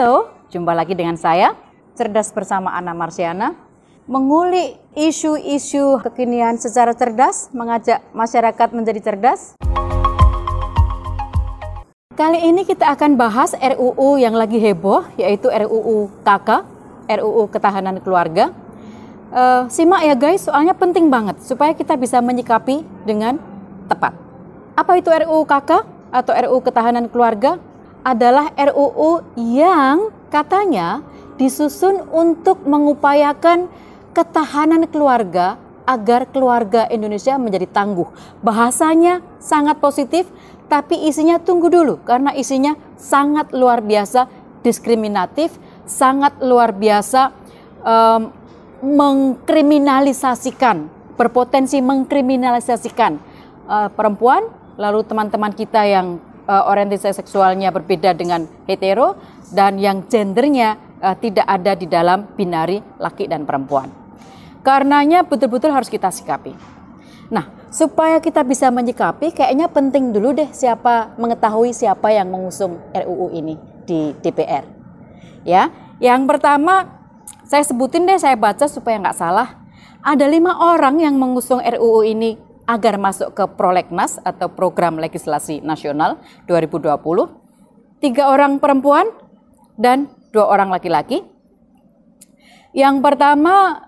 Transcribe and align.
Halo, 0.00 0.32
jumpa 0.48 0.72
lagi 0.72 0.96
dengan 0.96 1.20
saya, 1.20 1.52
Cerdas 1.92 2.32
Bersama 2.32 2.72
Ana 2.72 2.96
Marsiana, 2.96 3.52
mengulik 4.08 4.80
isu-isu 4.96 6.00
kekinian 6.00 6.56
secara 6.56 6.96
cerdas, 6.96 7.52
mengajak 7.52 8.00
masyarakat 8.16 8.68
menjadi 8.72 9.12
cerdas. 9.12 9.60
Kali 12.16 12.48
ini 12.48 12.64
kita 12.64 12.88
akan 12.96 13.20
bahas 13.20 13.52
RUU 13.52 14.16
yang 14.16 14.32
lagi 14.32 14.56
heboh, 14.56 15.04
yaitu 15.20 15.52
RUU 15.52 16.08
KK, 16.24 16.64
RUU 17.20 17.52
Ketahanan 17.52 18.00
Keluarga. 18.00 18.56
Uh, 19.28 19.68
simak 19.68 20.00
ya 20.08 20.16
guys, 20.16 20.48
soalnya 20.48 20.72
penting 20.72 21.12
banget 21.12 21.44
supaya 21.44 21.76
kita 21.76 22.00
bisa 22.00 22.24
menyikapi 22.24 22.88
dengan 23.04 23.36
tepat. 23.84 24.16
Apa 24.80 24.96
itu 24.96 25.12
RUU 25.12 25.44
KK 25.44 25.84
atau 26.08 26.32
RUU 26.32 26.64
Ketahanan 26.64 27.04
Keluarga? 27.12 27.60
Adalah 28.02 28.52
RUU 28.56 29.22
yang 29.36 30.10
katanya 30.32 31.04
disusun 31.36 32.04
untuk 32.12 32.64
mengupayakan 32.68 33.68
ketahanan 34.12 34.84
keluarga 34.88 35.56
agar 35.88 36.28
keluarga 36.28 36.86
Indonesia 36.92 37.34
menjadi 37.40 37.66
tangguh. 37.66 38.06
Bahasanya 38.44 39.24
sangat 39.42 39.82
positif, 39.82 40.28
tapi 40.70 41.08
isinya 41.08 41.42
tunggu 41.42 41.66
dulu 41.66 41.98
karena 42.06 42.30
isinya 42.36 42.78
sangat 42.94 43.50
luar 43.50 43.82
biasa 43.82 44.30
diskriminatif, 44.62 45.58
sangat 45.88 46.38
luar 46.44 46.76
biasa 46.76 47.32
um, 47.82 48.30
mengkriminalisasikan, 48.80 50.88
berpotensi 51.18 51.82
mengkriminalisasikan 51.82 53.18
uh, 53.66 53.88
perempuan, 53.92 54.46
lalu 54.78 55.04
teman-teman 55.04 55.52
kita 55.52 55.84
yang 55.84 56.22
uh, 56.50 56.66
orientasi 56.66 57.14
seksualnya 57.14 57.70
berbeda 57.70 58.10
dengan 58.18 58.50
hetero 58.66 59.14
dan 59.54 59.78
yang 59.78 60.10
gendernya 60.10 60.74
uh, 60.98 61.14
tidak 61.14 61.46
ada 61.46 61.78
di 61.78 61.86
dalam 61.86 62.34
binari 62.34 62.82
laki 62.98 63.30
dan 63.30 63.46
perempuan. 63.46 63.86
Karenanya 64.66 65.22
betul-betul 65.22 65.70
harus 65.70 65.86
kita 65.86 66.10
sikapi. 66.10 66.52
Nah, 67.30 67.70
supaya 67.70 68.18
kita 68.18 68.42
bisa 68.42 68.68
menyikapi, 68.68 69.30
kayaknya 69.30 69.70
penting 69.70 70.10
dulu 70.10 70.34
deh 70.34 70.50
siapa 70.50 71.14
mengetahui 71.16 71.70
siapa 71.70 72.10
yang 72.10 72.28
mengusung 72.28 72.76
RUU 72.90 73.30
ini 73.30 73.54
di 73.86 74.12
DPR. 74.18 74.66
Ya, 75.46 75.72
yang 76.02 76.28
pertama 76.28 77.00
saya 77.46 77.64
sebutin 77.64 78.04
deh, 78.04 78.20
saya 78.20 78.36
baca 78.36 78.66
supaya 78.68 79.00
nggak 79.00 79.16
salah. 79.16 79.62
Ada 80.04 80.28
lima 80.28 80.56
orang 80.60 81.00
yang 81.00 81.16
mengusung 81.16 81.62
RUU 81.62 82.04
ini 82.04 82.49
agar 82.70 83.02
masuk 83.02 83.34
ke 83.34 83.44
prolegnas 83.58 84.22
atau 84.22 84.46
program 84.46 84.94
legislasi 85.02 85.58
nasional 85.58 86.22
2020. 86.46 86.94
Tiga 87.98 88.30
orang 88.30 88.62
perempuan 88.62 89.10
dan 89.74 90.06
dua 90.30 90.46
orang 90.46 90.70
laki-laki. 90.70 91.26
Yang 92.70 93.02
pertama 93.02 93.82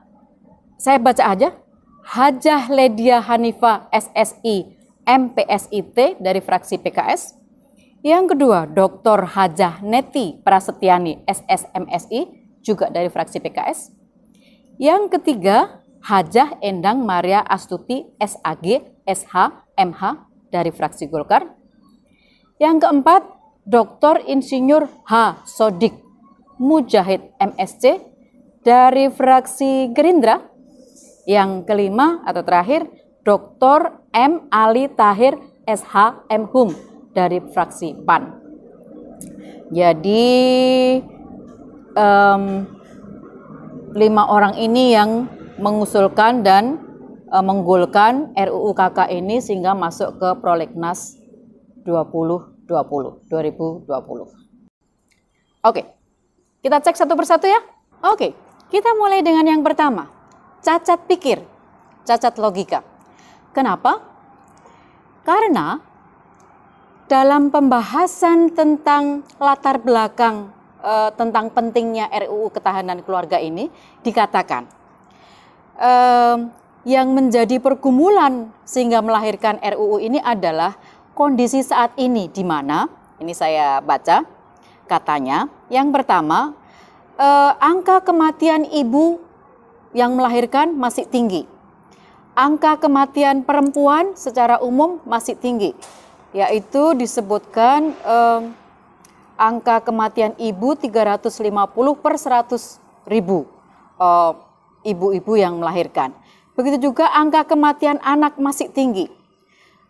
saya 0.82 0.98
baca 0.98 1.22
aja, 1.30 1.54
Hajah 2.02 2.66
Ledia 2.74 3.22
Hanifa 3.22 3.86
SSI 3.94 4.74
MPSIT 5.06 6.18
dari 6.18 6.42
fraksi 6.42 6.82
PKS. 6.82 7.38
Yang 8.02 8.34
kedua, 8.34 8.66
Dr. 8.66 9.30
Hajah 9.30 9.78
Neti 9.86 10.42
Prasetyani 10.42 11.22
SSMSI 11.22 12.20
juga 12.66 12.90
dari 12.90 13.06
fraksi 13.06 13.38
PKS. 13.38 13.94
Yang 14.82 15.14
ketiga, 15.14 15.81
Hajah 16.02 16.58
Endang 16.58 17.06
Maria 17.06 17.46
Astuti 17.46 18.02
SAG 18.18 18.82
SH 19.06 19.34
MH 19.78 20.02
dari 20.50 20.74
fraksi 20.74 21.06
Golkar. 21.06 21.46
Yang 22.58 22.86
keempat, 22.86 23.22
Dr. 23.62 24.26
Insinyur 24.26 24.90
H. 25.06 25.46
Sodik 25.46 25.94
Mujahid 26.58 27.30
MSC 27.38 28.02
dari 28.66 29.10
fraksi 29.14 29.94
Gerindra. 29.94 30.42
Yang 31.22 31.70
kelima 31.70 32.18
atau 32.26 32.42
terakhir, 32.42 32.90
Dr. 33.22 34.02
M. 34.10 34.50
Ali 34.50 34.90
Tahir 34.90 35.38
SH 35.66 36.26
M. 36.26 36.50
Dari 37.14 37.38
fraksi 37.54 37.94
PAN. 38.02 38.42
Jadi 39.70 40.26
um, 41.94 42.44
lima 43.94 44.22
orang 44.28 44.58
ini 44.58 44.84
yang 44.92 45.28
mengusulkan 45.60 46.40
dan 46.40 46.80
e, 47.28 47.36
menggolkan 47.40 48.32
RUU 48.36 48.72
KK 48.72 49.12
ini 49.12 49.40
sehingga 49.42 49.76
masuk 49.76 50.16
ke 50.20 50.28
prolegnas 50.40 51.18
2020 51.84 52.68
2020. 53.28 53.88
Oke. 55.62 55.82
Kita 56.62 56.78
cek 56.78 56.94
satu 56.94 57.18
persatu 57.18 57.50
ya. 57.50 57.58
Oke. 58.06 58.32
Kita 58.70 58.94
mulai 58.96 59.20
dengan 59.20 59.44
yang 59.44 59.60
pertama. 59.66 60.08
Cacat 60.62 61.10
pikir, 61.10 61.42
cacat 62.06 62.38
logika. 62.38 62.86
Kenapa? 63.50 63.98
Karena 65.26 65.76
dalam 67.10 67.50
pembahasan 67.52 68.54
tentang 68.56 69.26
latar 69.36 69.82
belakang 69.82 70.54
e, 70.80 71.12
tentang 71.18 71.50
pentingnya 71.52 72.08
RUU 72.08 72.48
Ketahanan 72.54 73.04
Keluarga 73.04 73.36
ini 73.42 73.68
dikatakan 74.00 74.81
eh, 75.82 76.36
yang 76.86 77.14
menjadi 77.14 77.58
pergumulan 77.58 78.54
sehingga 78.62 79.02
melahirkan 79.02 79.58
RUU 79.58 79.98
ini 79.98 80.22
adalah 80.22 80.78
kondisi 81.18 81.62
saat 81.62 81.94
ini 81.98 82.30
di 82.30 82.42
mana 82.46 82.86
ini 83.18 83.34
saya 83.34 83.82
baca 83.82 84.22
katanya 84.86 85.50
yang 85.70 85.90
pertama 85.90 86.54
eh, 87.18 87.52
angka 87.58 88.02
kematian 88.06 88.66
ibu 88.70 89.22
yang 89.92 90.16
melahirkan 90.16 90.72
masih 90.76 91.04
tinggi. 91.04 91.44
Angka 92.32 92.80
kematian 92.80 93.44
perempuan 93.44 94.16
secara 94.16 94.56
umum 94.64 95.04
masih 95.04 95.36
tinggi, 95.36 95.76
yaitu 96.32 96.96
disebutkan 96.96 97.92
eh, 97.92 98.40
angka 99.36 99.84
kematian 99.84 100.32
ibu 100.40 100.72
350 100.72 101.44
per 102.00 102.14
100 102.16 102.80
ribu. 103.04 103.44
Eh, 104.00 104.32
ibu-ibu 104.82 105.38
yang 105.38 105.58
melahirkan. 105.58 106.14
Begitu 106.52 106.92
juga 106.92 107.08
angka 107.10 107.48
kematian 107.48 107.98
anak 108.04 108.36
masih 108.36 108.68
tinggi. 108.68 109.08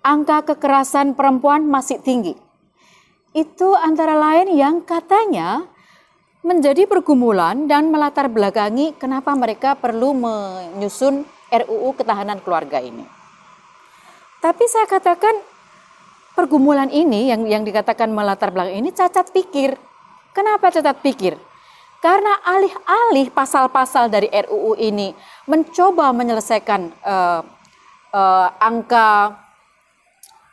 Angka 0.02 0.46
kekerasan 0.54 1.18
perempuan 1.18 1.66
masih 1.66 1.98
tinggi. 1.98 2.38
Itu 3.32 3.74
antara 3.74 4.14
lain 4.14 4.52
yang 4.54 4.84
katanya 4.84 5.64
menjadi 6.42 6.90
pergumulan 6.90 7.70
dan 7.70 7.88
melatar 7.88 8.26
belakangi 8.26 8.98
kenapa 8.98 9.30
mereka 9.38 9.78
perlu 9.78 10.10
menyusun 10.12 11.22
RUU 11.52 11.94
ketahanan 11.94 12.42
keluarga 12.42 12.82
ini. 12.82 13.06
Tapi 14.42 14.64
saya 14.66 14.90
katakan 14.90 15.38
pergumulan 16.34 16.90
ini 16.90 17.30
yang 17.30 17.46
yang 17.46 17.62
dikatakan 17.62 18.10
melatar 18.10 18.50
belakang 18.50 18.82
ini 18.82 18.90
cacat 18.90 19.30
pikir. 19.30 19.78
Kenapa 20.34 20.74
cacat 20.74 20.98
pikir? 20.98 21.38
Karena 22.02 22.34
alih-alih 22.42 23.30
pasal-pasal 23.30 24.10
dari 24.10 24.26
RUU 24.26 24.74
ini 24.74 25.14
mencoba 25.46 26.10
menyelesaikan 26.10 26.90
uh, 26.98 27.46
uh, 28.10 28.48
angka 28.58 29.38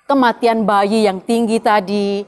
kematian 0.05 0.61
bayi 0.61 1.09
yang 1.09 1.17
tinggi 1.25 1.57
tadi, 1.57 2.21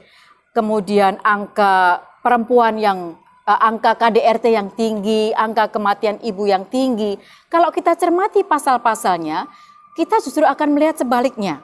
kemudian 0.57 1.21
angka 1.21 2.01
perempuan 2.25 2.81
yang 2.81 3.13
uh, 3.45 3.59
angka 3.61 3.93
KDRT 3.93 4.57
yang 4.57 4.73
tinggi, 4.73 5.29
angka 5.37 5.69
kematian 5.69 6.17
ibu 6.25 6.49
yang 6.49 6.65
tinggi. 6.65 7.13
Kalau 7.45 7.69
kita 7.69 7.93
cermati 7.93 8.41
pasal-pasalnya, 8.41 9.45
kita 9.93 10.17
justru 10.25 10.49
akan 10.49 10.73
melihat 10.73 10.97
sebaliknya. 10.97 11.61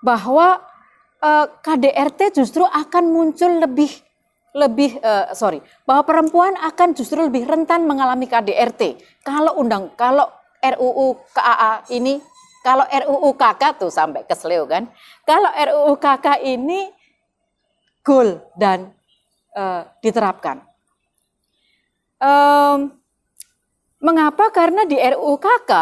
Bahwa 0.00 0.58
KDRT 1.62 2.34
justru 2.34 2.66
akan 2.66 3.14
muncul 3.14 3.62
lebih 3.62 3.94
lebih 4.52 5.00
uh, 5.00 5.32
sorry 5.32 5.64
bahwa 5.88 6.04
perempuan 6.04 6.52
akan 6.60 6.92
justru 6.92 7.24
lebih 7.24 7.48
rentan 7.48 7.88
mengalami 7.88 8.28
KDRT 8.28 9.00
kalau 9.24 9.56
undang 9.56 9.88
kalau 9.96 10.28
RUU 10.62 11.18
KAA 11.34 11.88
ini 11.96 12.20
kalau 12.62 12.86
RUU 12.86 13.34
KK 13.34 13.62
tuh 13.82 13.90
sampai 13.90 14.22
ke 14.22 14.38
Sleo 14.38 14.64
kan. 14.70 14.86
Kalau 15.26 15.50
RUU 15.50 15.98
KK 15.98 16.46
ini 16.46 16.94
goal 18.06 18.38
dan 18.54 18.94
uh, 19.58 19.82
diterapkan. 19.98 20.62
Um, 22.22 22.94
mengapa? 23.98 24.54
Karena 24.54 24.86
di 24.86 24.94
RUU 24.94 25.42
KK 25.42 25.72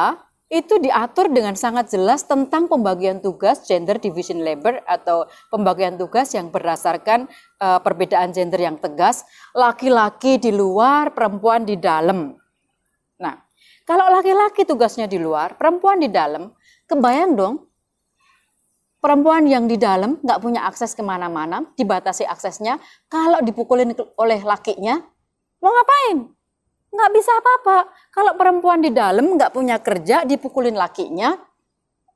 itu 0.51 0.83
diatur 0.83 1.31
dengan 1.31 1.55
sangat 1.55 1.95
jelas 1.95 2.27
tentang 2.27 2.67
pembagian 2.67 3.23
tugas 3.23 3.63
gender 3.63 4.03
division 4.03 4.43
labor 4.43 4.83
atau 4.83 5.31
pembagian 5.47 5.95
tugas 5.95 6.35
yang 6.35 6.51
berdasarkan 6.51 7.31
uh, 7.63 7.79
perbedaan 7.79 8.35
gender 8.35 8.59
yang 8.59 8.75
tegas, 8.83 9.23
laki-laki 9.55 10.43
di 10.43 10.51
luar, 10.51 11.15
perempuan 11.15 11.63
di 11.63 11.79
dalam. 11.79 12.35
Nah, 13.23 13.39
kalau 13.87 14.11
laki-laki 14.11 14.67
tugasnya 14.67 15.07
di 15.07 15.23
luar, 15.23 15.55
perempuan 15.55 16.03
di 16.03 16.11
dalam, 16.11 16.51
kebayang 16.91 17.39
dong 17.39 17.71
perempuan 19.01 19.49
yang 19.49 19.65
di 19.65 19.81
dalam 19.81 20.21
nggak 20.21 20.41
punya 20.45 20.67
akses 20.69 20.93
ke 20.93 21.01
mana-mana, 21.01 21.63
dibatasi 21.75 22.29
aksesnya, 22.29 22.83
kalau 23.09 23.41
dipukulin 23.41 23.97
oleh 24.21 24.43
lakinya, 24.45 25.01
mau 25.63 25.73
ngapain? 25.73 26.40
Nggak 26.91 27.11
bisa 27.15 27.31
apa-apa. 27.39 27.79
Kalau 28.11 28.33
perempuan 28.35 28.83
di 28.83 28.91
dalam 28.91 29.39
nggak 29.39 29.55
punya 29.55 29.79
kerja, 29.79 30.27
dipukulin 30.27 30.75
lakinya, 30.75 31.35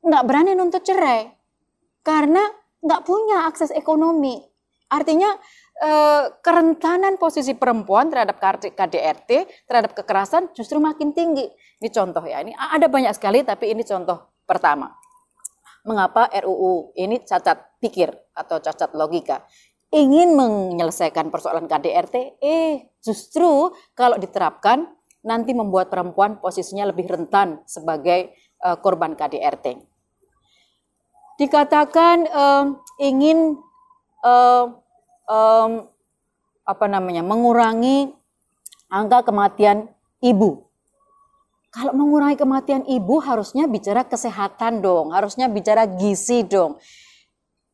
nggak 0.03 0.25
berani 0.27 0.53
nuntut 0.59 0.83
cerai. 0.83 1.31
Karena 2.03 2.43
nggak 2.83 3.03
punya 3.07 3.49
akses 3.49 3.71
ekonomi. 3.71 4.43
Artinya 4.91 5.31
eh, 5.81 6.23
kerentanan 6.43 7.17
posisi 7.17 7.55
perempuan 7.55 8.11
terhadap 8.11 8.37
KDRT, 8.75 9.31
terhadap 9.67 9.97
kekerasan 9.97 10.53
justru 10.53 10.83
makin 10.83 11.15
tinggi. 11.17 11.47
Ini 11.81 11.89
contoh 11.95 12.23
ya, 12.27 12.43
ini 12.43 12.53
ada 12.53 12.91
banyak 12.91 13.15
sekali 13.17 13.47
tapi 13.47 13.73
ini 13.73 13.83
contoh 13.87 14.43
pertama 14.45 14.93
mengapa 15.85 16.33
RUU 16.33 16.97
ini 16.97 17.21
cacat 17.23 17.79
pikir 17.79 18.09
atau 18.33 18.59
cacat 18.59 18.97
logika. 18.97 19.45
Ingin 19.95 20.35
menyelesaikan 20.35 21.31
persoalan 21.31 21.71
KDRT, 21.71 22.43
eh 22.43 22.91
justru 22.99 23.71
kalau 23.95 24.19
diterapkan 24.19 24.91
nanti 25.23 25.55
membuat 25.55 25.87
perempuan 25.87 26.43
posisinya 26.43 26.91
lebih 26.91 27.07
rentan 27.07 27.63
sebagai 27.65 28.35
uh, 28.67 28.75
korban 28.83 29.15
KDRT. 29.15 29.79
Dikatakan 31.39 32.27
uh, 32.27 32.65
ingin 32.99 33.55
uh, 34.27 34.67
um, 35.31 35.87
apa 36.67 36.87
namanya 36.91 37.23
mengurangi 37.23 38.11
angka 38.91 39.31
kematian 39.31 39.87
ibu 40.19 40.65
kalau 41.75 41.91
mengurangi 41.91 42.39
kematian 42.39 42.87
ibu 42.87 43.19
harusnya 43.19 43.67
bicara 43.67 44.07
kesehatan 44.07 44.79
dong, 44.79 45.11
harusnya 45.11 45.51
bicara 45.51 45.91
gizi 45.91 46.47
dong. 46.47 46.79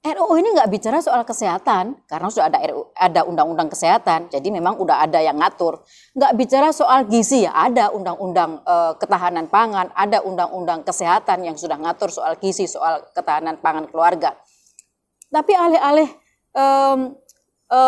RUU 0.01 0.33
ini 0.41 0.57
nggak 0.57 0.73
bicara 0.73 1.05
soal 1.05 1.29
kesehatan 1.29 1.93
karena 2.09 2.29
sudah 2.33 2.49
ada 2.49 2.57
RU, 2.73 2.89
ada 2.97 3.21
undang-undang 3.29 3.69
kesehatan, 3.69 4.33
jadi 4.33 4.49
memang 4.49 4.81
udah 4.81 5.05
ada 5.05 5.21
yang 5.21 5.37
ngatur. 5.37 5.85
Nggak 6.17 6.33
bicara 6.41 6.73
soal 6.73 7.05
gizi 7.05 7.45
ya, 7.45 7.53
ada 7.53 7.93
undang-undang 7.93 8.65
e, 8.65 8.97
ketahanan 8.97 9.53
pangan, 9.53 9.93
ada 9.93 10.25
undang-undang 10.25 10.89
kesehatan 10.89 11.45
yang 11.45 11.53
sudah 11.53 11.77
ngatur 11.77 12.09
soal 12.09 12.41
gizi, 12.41 12.65
soal 12.65 13.13
ketahanan 13.13 13.61
pangan 13.61 13.93
keluarga. 13.93 14.33
Tapi 15.29 15.53
alih-alih 15.53 16.09
e, 16.57 16.65
e, 17.69 17.81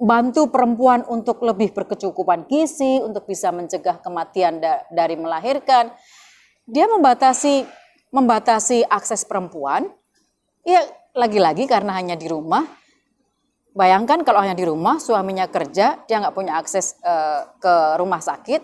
bantu 0.00 0.48
perempuan 0.48 1.04
untuk 1.12 1.44
lebih 1.44 1.76
berkecukupan 1.76 2.48
gizi, 2.48 3.04
untuk 3.04 3.28
bisa 3.28 3.52
mencegah 3.52 4.00
kematian 4.00 4.64
da 4.64 4.80
dari 4.88 5.20
melahirkan. 5.20 5.92
Dia 6.64 6.88
membatasi 6.88 7.79
membatasi 8.10 8.86
akses 8.86 9.26
perempuan. 9.26 9.90
Ya 10.66 10.84
lagi-lagi 11.14 11.66
karena 11.66 11.96
hanya 11.98 12.14
di 12.14 12.30
rumah. 12.30 12.66
Bayangkan 13.70 14.26
kalau 14.26 14.42
hanya 14.42 14.58
di 14.58 14.66
rumah, 14.66 14.98
suaminya 14.98 15.46
kerja, 15.46 16.02
dia 16.04 16.16
nggak 16.18 16.34
punya 16.34 16.58
akses 16.58 16.98
uh, 17.06 17.46
ke 17.62 17.74
rumah 18.02 18.18
sakit. 18.18 18.62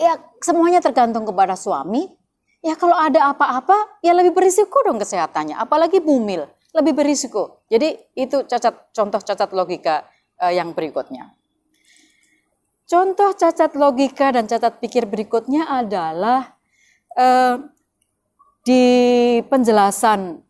Ya 0.00 0.16
semuanya 0.40 0.80
tergantung 0.80 1.28
kepada 1.28 1.52
suami. 1.52 2.08
Ya 2.64 2.76
kalau 2.76 2.96
ada 2.96 3.32
apa-apa, 3.32 4.00
ya 4.00 4.16
lebih 4.16 4.32
berisiko 4.32 4.80
dong 4.84 4.96
kesehatannya. 4.96 5.56
Apalagi 5.60 6.00
bumil 6.00 6.48
lebih 6.72 6.96
berisiko. 6.96 7.66
Jadi 7.68 7.98
itu 8.14 8.46
cacat 8.46 8.94
contoh 8.94 9.20
cacat 9.20 9.50
logika 9.52 10.06
uh, 10.40 10.52
yang 10.52 10.72
berikutnya. 10.72 11.34
Contoh 12.90 13.30
cacat 13.38 13.76
logika 13.78 14.34
dan 14.34 14.50
cacat 14.50 14.82
pikir 14.82 15.06
berikutnya 15.06 15.70
adalah 15.70 16.58
uh, 17.16 17.64
di 18.62 18.84
penjelasan 19.48 20.42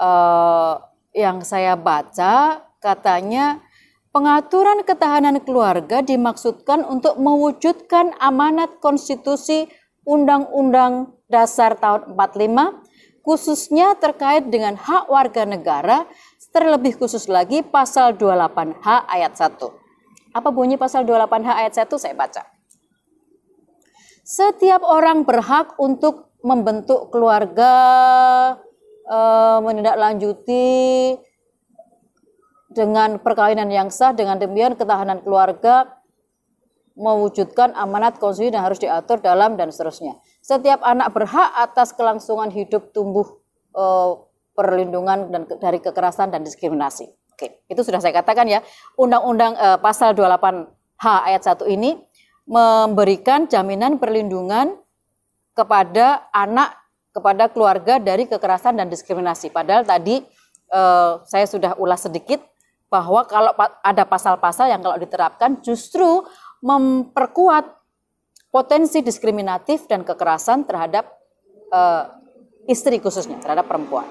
uh, 0.00 0.74
yang 1.12 1.44
saya 1.44 1.78
baca 1.78 2.64
katanya 2.82 3.62
pengaturan 4.10 4.82
ketahanan 4.82 5.38
keluarga 5.40 6.02
dimaksudkan 6.02 6.82
untuk 6.84 7.16
mewujudkan 7.20 8.16
amanat 8.18 8.80
konstitusi 8.82 9.70
Undang-Undang 10.02 11.14
Dasar 11.30 11.78
tahun 11.78 12.18
45 12.18 12.92
khususnya 13.22 13.94
terkait 13.96 14.50
dengan 14.50 14.74
hak 14.74 15.06
warga 15.06 15.46
negara, 15.46 16.04
terlebih 16.52 16.98
khusus 16.98 17.30
lagi 17.30 17.62
pasal 17.64 18.18
28H 18.18 19.08
ayat 19.08 19.32
1. 19.38 20.36
Apa 20.36 20.48
bunyi 20.52 20.76
pasal 20.76 21.06
28H 21.06 21.48
ayat 21.48 21.72
1? 21.86 22.02
Saya 22.02 22.14
baca. 22.18 22.42
Setiap 24.22 24.86
orang 24.86 25.26
berhak 25.26 25.74
untuk 25.82 26.30
membentuk 26.46 27.10
keluarga, 27.10 27.74
e, 29.02 29.18
menindaklanjuti 29.62 30.66
dengan 32.70 33.18
perkawinan 33.18 33.66
yang 33.68 33.90
sah, 33.90 34.14
dengan 34.14 34.38
demikian 34.38 34.78
ketahanan 34.78 35.20
keluarga 35.26 36.02
mewujudkan 36.94 37.72
amanat 37.72 38.20
konstitusi 38.20 38.52
yang 38.52 38.64
harus 38.68 38.80
diatur 38.80 39.18
dalam 39.18 39.56
dan 39.56 39.72
seterusnya. 39.72 40.20
Setiap 40.44 40.84
anak 40.84 41.12
berhak 41.16 41.50
atas 41.56 41.96
kelangsungan 41.96 42.52
hidup 42.52 42.92
tumbuh 42.92 43.26
eh, 43.72 44.12
perlindungan 44.52 45.32
dan 45.32 45.42
dari 45.56 45.80
kekerasan 45.80 46.28
dan 46.28 46.44
diskriminasi. 46.44 47.08
Oke, 47.32 47.64
itu 47.66 47.80
sudah 47.80 47.98
saya 47.98 48.12
katakan 48.12 48.44
ya. 48.44 48.60
Undang-undang 49.00 49.56
eh, 49.56 49.78
pasal 49.80 50.12
28H 50.12 51.06
ayat 51.32 51.42
1 51.42 51.64
ini 51.72 51.96
memberikan 52.46 53.46
jaminan 53.46 53.96
perlindungan 53.96 54.76
kepada 55.52 56.26
anak 56.32 56.74
kepada 57.12 57.52
keluarga 57.52 58.00
dari 58.00 58.24
kekerasan 58.24 58.80
dan 58.80 58.88
diskriminasi. 58.88 59.52
Padahal 59.52 59.84
tadi 59.84 60.24
eh, 60.72 61.12
saya 61.28 61.46
sudah 61.46 61.76
ulas 61.76 62.08
sedikit 62.08 62.40
bahwa 62.92 63.24
kalau 63.24 63.56
ada 63.80 64.04
pasal-pasal 64.04 64.68
yang 64.68 64.84
kalau 64.84 65.00
diterapkan 65.00 65.64
justru 65.64 66.24
memperkuat 66.60 67.64
potensi 68.52 69.00
diskriminatif 69.00 69.88
dan 69.88 70.04
kekerasan 70.04 70.68
terhadap 70.68 71.08
uh, 71.72 72.04
istri 72.68 73.00
khususnya 73.00 73.40
terhadap 73.40 73.64
perempuan. 73.64 74.04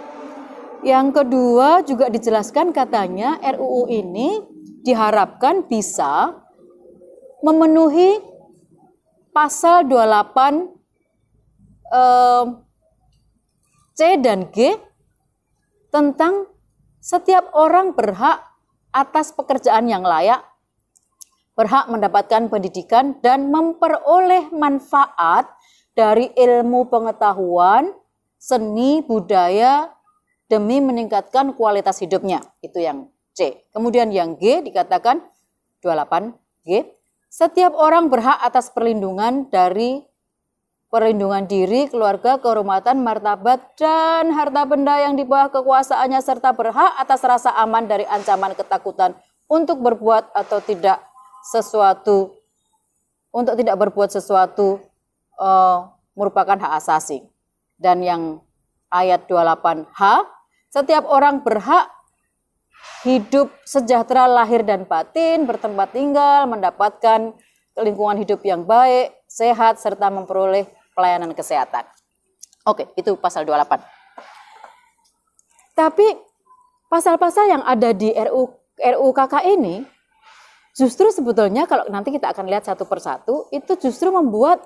Yang 0.81 1.21
kedua 1.21 1.85
juga 1.85 2.09
dijelaskan 2.09 2.73
katanya 2.73 3.37
RUU 3.37 3.85
ini 3.85 4.41
diharapkan 4.81 5.69
bisa 5.69 6.40
memenuhi 7.41 8.21
pasal 9.35 9.85
28 9.89 10.71
eh, 11.91 12.45
C 13.97 13.99
dan 14.21 14.49
G 14.53 14.77
tentang 15.91 16.47
setiap 17.01 17.51
orang 17.57 17.97
berhak 17.97 18.39
atas 18.93 19.33
pekerjaan 19.33 19.89
yang 19.89 20.05
layak 20.05 20.45
berhak 21.55 21.91
mendapatkan 21.91 22.47
pendidikan 22.47 23.19
dan 23.19 23.51
memperoleh 23.51 24.49
manfaat 24.55 25.51
dari 25.91 26.31
ilmu 26.31 26.87
pengetahuan, 26.87 27.91
seni, 28.39 29.03
budaya 29.03 29.91
demi 30.47 30.79
meningkatkan 30.79 31.53
kualitas 31.53 31.99
hidupnya. 31.99 32.41
Itu 32.63 32.79
yang 32.79 33.11
C. 33.35 33.67
Kemudian 33.75 34.09
yang 34.09 34.39
G 34.39 34.63
dikatakan 34.63 35.21
28G. 35.83 37.00
Setiap 37.31 37.71
orang 37.79 38.11
berhak 38.11 38.43
atas 38.43 38.67
perlindungan 38.75 39.47
dari 39.47 40.03
perlindungan 40.91 41.47
diri, 41.47 41.87
keluarga, 41.87 42.35
kehormatan, 42.35 42.99
martabat, 42.99 43.79
dan 43.79 44.35
harta 44.35 44.67
benda 44.67 44.99
yang 44.99 45.15
di 45.15 45.23
bawah 45.23 45.47
kekuasaannya 45.47 46.19
serta 46.19 46.51
berhak 46.51 46.91
atas 46.99 47.23
rasa 47.23 47.55
aman 47.55 47.87
dari 47.87 48.03
ancaman 48.03 48.51
ketakutan 48.51 49.15
untuk 49.47 49.79
berbuat 49.79 50.35
atau 50.35 50.59
tidak 50.59 50.99
sesuatu 51.47 52.35
untuk 53.31 53.55
tidak 53.55 53.79
berbuat 53.79 54.11
sesuatu 54.11 54.83
uh, 55.39 55.87
merupakan 56.19 56.59
hak 56.59 56.83
asasi. 56.83 57.23
Dan 57.79 58.03
yang 58.03 58.43
ayat 58.91 59.23
28H, 59.31 60.27
setiap 60.67 61.07
orang 61.07 61.47
berhak 61.47 61.87
hidup 63.03 63.49
sejahtera 63.65 64.29
lahir 64.29 64.61
dan 64.61 64.85
batin, 64.85 65.49
bertempat 65.49 65.93
tinggal, 65.93 66.45
mendapatkan 66.45 67.33
lingkungan 67.79 68.17
hidup 68.21 68.41
yang 68.45 68.61
baik, 68.67 69.15
sehat, 69.25 69.81
serta 69.81 70.11
memperoleh 70.13 70.69
pelayanan 70.93 71.33
kesehatan. 71.33 71.87
Oke, 72.67 72.89
itu 72.93 73.17
pasal 73.17 73.47
28. 73.47 73.81
Tapi 75.73 76.07
pasal-pasal 76.91 77.49
yang 77.49 77.63
ada 77.65 77.89
di 77.95 78.13
RU 78.13 78.53
RUKK 78.77 79.33
ini 79.49 79.81
Justru 80.71 81.11
sebetulnya 81.11 81.67
kalau 81.67 81.83
nanti 81.91 82.15
kita 82.15 82.31
akan 82.31 82.47
lihat 82.47 82.63
satu 82.63 82.87
persatu, 82.87 83.51
itu 83.51 83.75
justru 83.75 84.07
membuat 84.07 84.63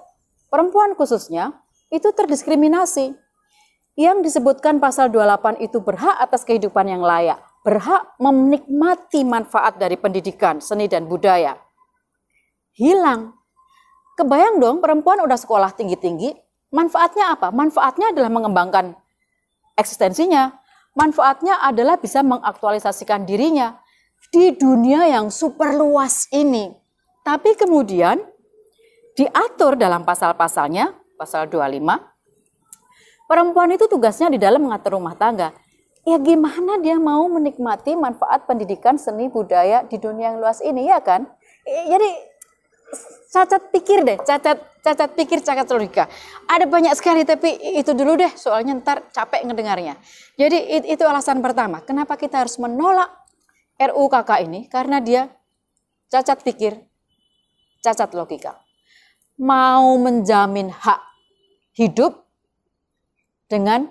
perempuan 0.54 0.94
khususnya 0.94 1.58
itu 1.90 2.14
terdiskriminasi. 2.14 3.18
Yang 3.96 4.18
disebutkan 4.28 4.84
pasal 4.84 5.08
28 5.08 5.64
itu 5.64 5.80
berhak 5.80 6.20
atas 6.20 6.44
kehidupan 6.44 6.84
yang 6.84 7.00
layak, 7.00 7.40
berhak 7.66 8.14
menikmati 8.22 9.26
manfaat 9.26 9.82
dari 9.82 9.98
pendidikan, 9.98 10.62
seni 10.62 10.86
dan 10.86 11.10
budaya. 11.10 11.58
Hilang. 12.78 13.34
Kebayang 14.16 14.62
dong 14.62 14.78
perempuan 14.80 15.20
udah 15.26 15.36
sekolah 15.36 15.74
tinggi-tinggi, 15.74 16.46
Manfaatnya 16.76 17.40
apa? 17.40 17.56
Manfaatnya 17.56 18.12
adalah 18.12 18.28
mengembangkan 18.28 19.00
eksistensinya. 19.80 20.60
Manfaatnya 20.92 21.64
adalah 21.64 21.96
bisa 21.96 22.20
mengaktualisasikan 22.20 23.24
dirinya 23.24 23.80
di 24.28 24.52
dunia 24.52 25.08
yang 25.08 25.32
super 25.32 25.72
luas 25.72 26.28
ini. 26.36 26.76
Tapi 27.24 27.56
kemudian 27.56 28.20
diatur 29.16 29.80
dalam 29.80 30.04
pasal-pasalnya, 30.04 30.92
pasal 31.16 31.48
25, 31.48 31.96
perempuan 33.28 33.72
itu 33.72 33.88
tugasnya 33.88 34.28
di 34.28 34.40
dalam 34.40 34.68
mengatur 34.68 35.00
rumah 35.00 35.16
tangga. 35.16 35.56
Ya 36.06 36.22
gimana 36.22 36.78
dia 36.86 37.02
mau 37.02 37.26
menikmati 37.26 37.98
manfaat 37.98 38.46
pendidikan 38.46 39.02
seni 39.02 39.26
budaya 39.26 39.82
di 39.90 39.98
dunia 39.98 40.30
yang 40.30 40.38
luas 40.38 40.62
ini 40.62 40.86
ya 40.86 41.02
kan? 41.02 41.26
Jadi 41.66 42.10
cacat 43.34 43.74
pikir 43.74 44.06
deh, 44.06 44.22
cacat 44.22 44.62
cacat 44.86 45.18
pikir, 45.18 45.42
cacat 45.42 45.66
logika. 45.66 46.06
Ada 46.46 46.70
banyak 46.70 46.94
sekali 46.94 47.26
tapi 47.26 47.58
itu 47.82 47.98
dulu 47.98 48.22
deh, 48.22 48.30
soalnya 48.38 48.78
ntar 48.78 49.10
capek 49.10 49.50
ngedengarnya. 49.50 49.98
Jadi 50.38 50.86
itu 50.86 51.02
alasan 51.02 51.42
pertama, 51.42 51.82
kenapa 51.82 52.22
kita 52.22 52.46
harus 52.46 52.62
menolak 52.62 53.10
RUU 53.82 54.06
KK 54.06 54.46
ini 54.46 54.70
karena 54.70 55.02
dia 55.02 55.26
cacat 56.14 56.46
pikir, 56.46 56.78
cacat 57.82 58.14
logika. 58.14 58.62
Mau 59.42 59.98
menjamin 59.98 60.70
hak 60.70 61.02
hidup 61.74 62.30
dengan 63.50 63.90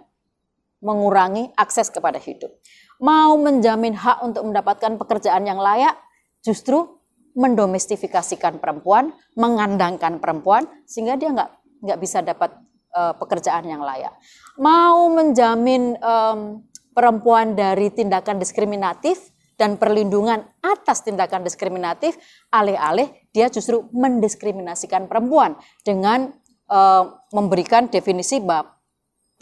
mengurangi 0.85 1.49
akses 1.57 1.89
kepada 1.89 2.21
hidup. 2.21 2.53
Mau 3.01 3.41
menjamin 3.41 3.97
hak 3.97 4.23
untuk 4.23 4.45
mendapatkan 4.45 5.01
pekerjaan 5.01 5.49
yang 5.49 5.59
layak, 5.59 5.97
justru 6.45 7.01
mendomestifikasikan 7.35 8.63
perempuan, 8.63 9.11
mengandangkan 9.35 10.23
perempuan, 10.23 10.69
sehingga 10.87 11.19
dia 11.19 11.35
nggak 11.35 11.51
nggak 11.83 11.99
bisa 11.99 12.23
dapat 12.23 12.55
uh, 12.95 13.17
pekerjaan 13.19 13.67
yang 13.67 13.83
layak. 13.83 14.15
Mau 14.61 15.11
menjamin 15.11 15.99
um, 15.99 16.63
perempuan 16.95 17.59
dari 17.59 17.91
tindakan 17.91 18.39
diskriminatif 18.39 19.35
dan 19.59 19.79
perlindungan 19.79 20.47
atas 20.63 21.03
tindakan 21.03 21.43
diskriminatif, 21.43 22.15
alih-alih 22.55 23.11
dia 23.35 23.51
justru 23.51 23.87
mendiskriminasikan 23.91 25.11
perempuan 25.11 25.59
dengan 25.83 26.31
uh, 26.71 27.19
memberikan 27.35 27.91
definisi 27.91 28.39
bahwa 28.39 28.74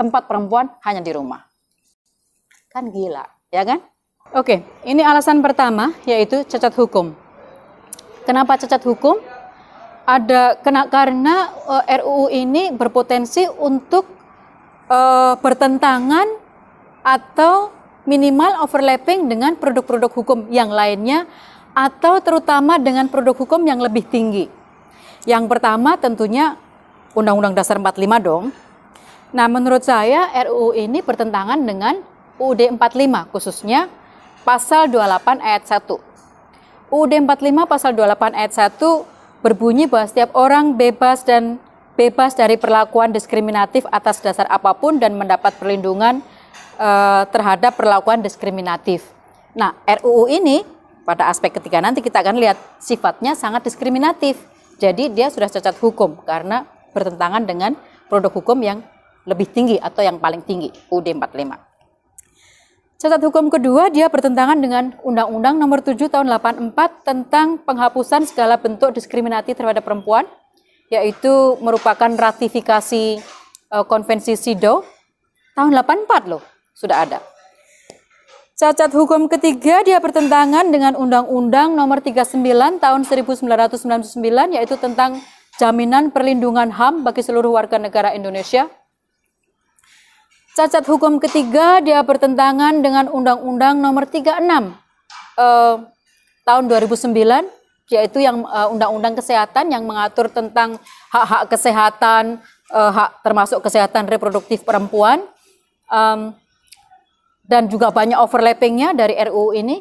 tempat 0.03 0.27
perempuan 0.27 0.67
hanya 0.83 0.99
di 0.99 1.15
rumah. 1.15 1.47
Kan 2.67 2.91
gila, 2.91 3.23
ya 3.55 3.63
kan? 3.63 3.79
Oke, 4.35 4.67
ini 4.83 5.07
alasan 5.07 5.39
pertama 5.39 5.95
yaitu 6.03 6.43
cacat 6.43 6.75
hukum. 6.75 7.15
Kenapa 8.27 8.59
cacat 8.59 8.83
hukum? 8.83 9.23
Ada 10.03 10.59
kena 10.59 10.91
karena 10.91 11.55
uh, 11.71 11.87
eh, 11.87 12.03
RUU 12.03 12.27
ini 12.27 12.75
berpotensi 12.75 13.47
untuk 13.47 14.09
uh, 14.91 15.39
bertentangan 15.39 16.27
atau 17.07 17.71
minimal 18.03 18.67
overlapping 18.67 19.31
dengan 19.31 19.55
produk-produk 19.55 20.11
hukum 20.11 20.51
yang 20.51 20.75
lainnya 20.75 21.31
atau 21.71 22.19
terutama 22.19 22.83
dengan 22.83 23.07
produk 23.07 23.37
hukum 23.37 23.63
yang 23.63 23.79
lebih 23.79 24.03
tinggi. 24.11 24.51
Yang 25.23 25.45
pertama 25.47 25.95
tentunya 25.95 26.59
Undang-Undang 27.15 27.55
Dasar 27.55 27.77
45 27.79 28.27
dong, 28.27 28.51
Nah, 29.33 29.49
menurut 29.49 29.81
saya 29.81 30.29
RUU 30.45 30.77
ini 30.77 31.01
bertentangan 31.01 31.57
dengan 31.65 32.05
UUD 32.37 32.77
45 32.77 33.33
khususnya 33.33 33.89
pasal 34.45 34.93
28 34.93 35.41
ayat 35.41 35.65
1. 35.65 35.89
UUD 36.93 37.13
45 37.25 37.65
pasal 37.65 37.97
28 37.97 38.37
ayat 38.37 38.53
1 38.53 38.77
berbunyi 39.41 39.89
bahwa 39.89 40.05
setiap 40.05 40.37
orang 40.37 40.77
bebas 40.77 41.25
dan 41.25 41.57
bebas 41.97 42.37
dari 42.37 42.61
perlakuan 42.61 43.09
diskriminatif 43.09 43.89
atas 43.89 44.21
dasar 44.21 44.45
apa 44.53 44.77
pun 44.77 45.01
dan 45.01 45.17
mendapat 45.17 45.57
perlindungan 45.57 46.21
uh, 46.77 47.25
terhadap 47.33 47.73
perlakuan 47.81 48.21
diskriminatif. 48.21 49.09
Nah, 49.57 49.73
RUU 49.89 50.29
ini 50.29 50.61
pada 51.09 51.33
aspek 51.33 51.57
ketiga 51.57 51.81
nanti 51.81 52.05
kita 52.05 52.21
akan 52.21 52.37
lihat 52.37 52.61
sifatnya 52.77 53.33
sangat 53.33 53.65
diskriminatif. 53.65 54.37
Jadi 54.77 55.09
dia 55.09 55.33
sudah 55.33 55.49
cacat 55.49 55.81
hukum 55.81 56.21
karena 56.21 56.69
bertentangan 56.93 57.49
dengan 57.49 57.73
produk 58.13 58.29
hukum 58.29 58.61
yang 58.61 58.85
lebih 59.27 59.47
tinggi 59.51 59.77
atau 59.79 60.03
yang 60.03 60.19
paling 60.19 60.43
tinggi 60.43 60.71
UUD 60.91 61.15
45. 61.15 61.73
Catat 63.03 63.19
hukum 63.19 63.51
kedua 63.51 63.91
dia 63.91 64.07
bertentangan 64.07 64.55
dengan 64.63 64.95
Undang-Undang 65.03 65.59
Nomor 65.59 65.83
7 65.83 65.99
Tahun 66.07 66.23
84 66.23 67.03
tentang 67.03 67.59
penghapusan 67.59 68.31
segala 68.31 68.55
bentuk 68.63 68.95
diskriminasi 68.95 69.59
terhadap 69.59 69.83
perempuan 69.83 70.23
yaitu 70.87 71.59
merupakan 71.59 72.07
ratifikasi 72.07 73.19
uh, 73.75 73.83
konvensi 73.91 74.39
SIDO 74.39 74.87
tahun 75.59 75.75
84 75.83 76.31
loh 76.31 76.47
sudah 76.79 77.03
ada. 77.03 77.19
Cacat 78.55 78.95
hukum 78.95 79.27
ketiga 79.27 79.83
dia 79.83 79.99
bertentangan 79.99 80.71
dengan 80.71 80.95
Undang-Undang 80.95 81.75
Nomor 81.75 81.99
39 82.07 82.39
Tahun 82.79 83.03
1999 83.03 84.55
yaitu 84.55 84.79
tentang 84.79 85.19
jaminan 85.59 86.15
perlindungan 86.15 86.71
HAM 86.71 87.03
bagi 87.03 87.27
seluruh 87.27 87.51
warga 87.51 87.83
negara 87.83 88.15
Indonesia 88.15 88.71
Cacat 90.53 90.85
hukum 90.85 91.17
ketiga 91.17 91.81
dia 91.81 92.05
bertentangan 92.05 92.85
dengan 92.85 93.09
Undang-Undang 93.09 93.81
Nomor 93.81 94.05
36 94.05 94.37
eh, 94.37 95.77
tahun 96.45 96.65
2009 96.69 97.89
yaitu 97.89 98.21
yang 98.21 98.45
eh, 98.45 98.69
Undang-Undang 98.69 99.17
Kesehatan 99.17 99.73
yang 99.73 99.89
mengatur 99.89 100.29
tentang 100.29 100.77
hak-hak 101.09 101.57
kesehatan, 101.57 102.45
eh, 102.69 102.91
hak 102.93 103.25
termasuk 103.25 103.65
kesehatan 103.65 104.05
reproduktif 104.05 104.61
perempuan 104.61 105.25
um, 105.89 106.37
dan 107.49 107.73
juga 107.73 107.89
banyak 107.89 108.21
overlappingnya 108.21 108.93
dari 108.93 109.17
RUU 109.25 109.57
ini. 109.57 109.81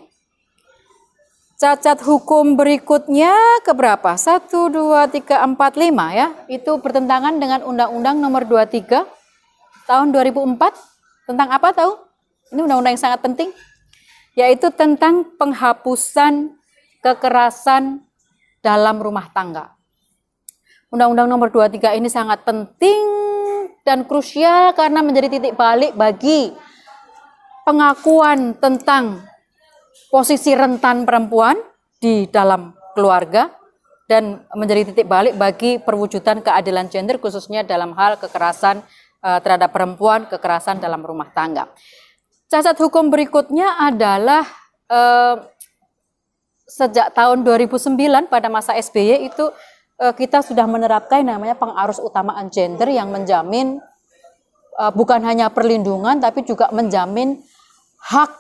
Cacat 1.60 2.00
hukum 2.00 2.56
berikutnya 2.56 3.36
keberapa? 3.68 4.16
1, 4.16 4.48
2, 4.48 5.20
3, 5.20 5.52
4, 5.52 5.52
5 5.52 6.16
ya. 6.16 6.32
Itu 6.48 6.80
bertentangan 6.80 7.38
dengan 7.44 7.60
Undang-Undang 7.68 8.24
nomor 8.24 8.48
23 8.48 9.21
tahun 9.88 10.14
2004 10.14 11.30
tentang 11.30 11.50
apa 11.50 11.70
tahu? 11.74 11.94
Ini 12.52 12.60
undang-undang 12.66 12.94
yang 12.94 13.04
sangat 13.04 13.22
penting 13.24 13.50
yaitu 14.36 14.72
tentang 14.72 15.28
penghapusan 15.36 16.56
kekerasan 17.04 18.00
dalam 18.64 19.02
rumah 19.02 19.28
tangga. 19.34 19.76
Undang-Undang 20.92 21.28
nomor 21.28 21.48
23 21.52 22.00
ini 22.00 22.08
sangat 22.12 22.44
penting 22.44 23.04
dan 23.82 24.06
krusial 24.06 24.76
karena 24.76 25.02
menjadi 25.02 25.28
titik 25.40 25.56
balik 25.56 25.96
bagi 25.96 26.54
pengakuan 27.64 28.56
tentang 28.60 29.24
posisi 30.12 30.52
rentan 30.52 31.08
perempuan 31.08 31.58
di 31.98 32.28
dalam 32.28 32.76
keluarga 32.92 33.48
dan 34.12 34.44
menjadi 34.52 34.92
titik 34.92 35.08
balik 35.08 35.40
bagi 35.40 35.80
perwujudan 35.80 36.44
keadilan 36.44 36.92
gender 36.92 37.16
khususnya 37.16 37.64
dalam 37.64 37.96
hal 37.96 38.20
kekerasan 38.20 38.84
terhadap 39.22 39.70
perempuan, 39.70 40.26
kekerasan 40.26 40.82
dalam 40.82 41.06
rumah 41.06 41.30
tangga. 41.30 41.70
Cacat 42.52 42.76
hukum 42.82 43.08
berikutnya 43.08 43.80
adalah 43.80 44.44
uh, 44.92 45.40
sejak 46.68 47.16
tahun 47.16 47.48
2009 47.48 48.28
pada 48.28 48.52
masa 48.52 48.76
SBY 48.76 49.32
itu 49.32 49.48
uh, 50.04 50.14
kita 50.16 50.44
sudah 50.44 50.68
menerapkan 50.68 51.24
namanya 51.24 51.56
pengarus 51.56 52.00
utamaan 52.00 52.52
gender 52.52 52.92
yang 52.92 53.08
menjamin 53.08 53.80
uh, 54.76 54.92
bukan 54.92 55.24
hanya 55.24 55.48
perlindungan 55.48 56.20
tapi 56.20 56.44
juga 56.44 56.68
menjamin 56.76 57.40
hak 58.12 58.32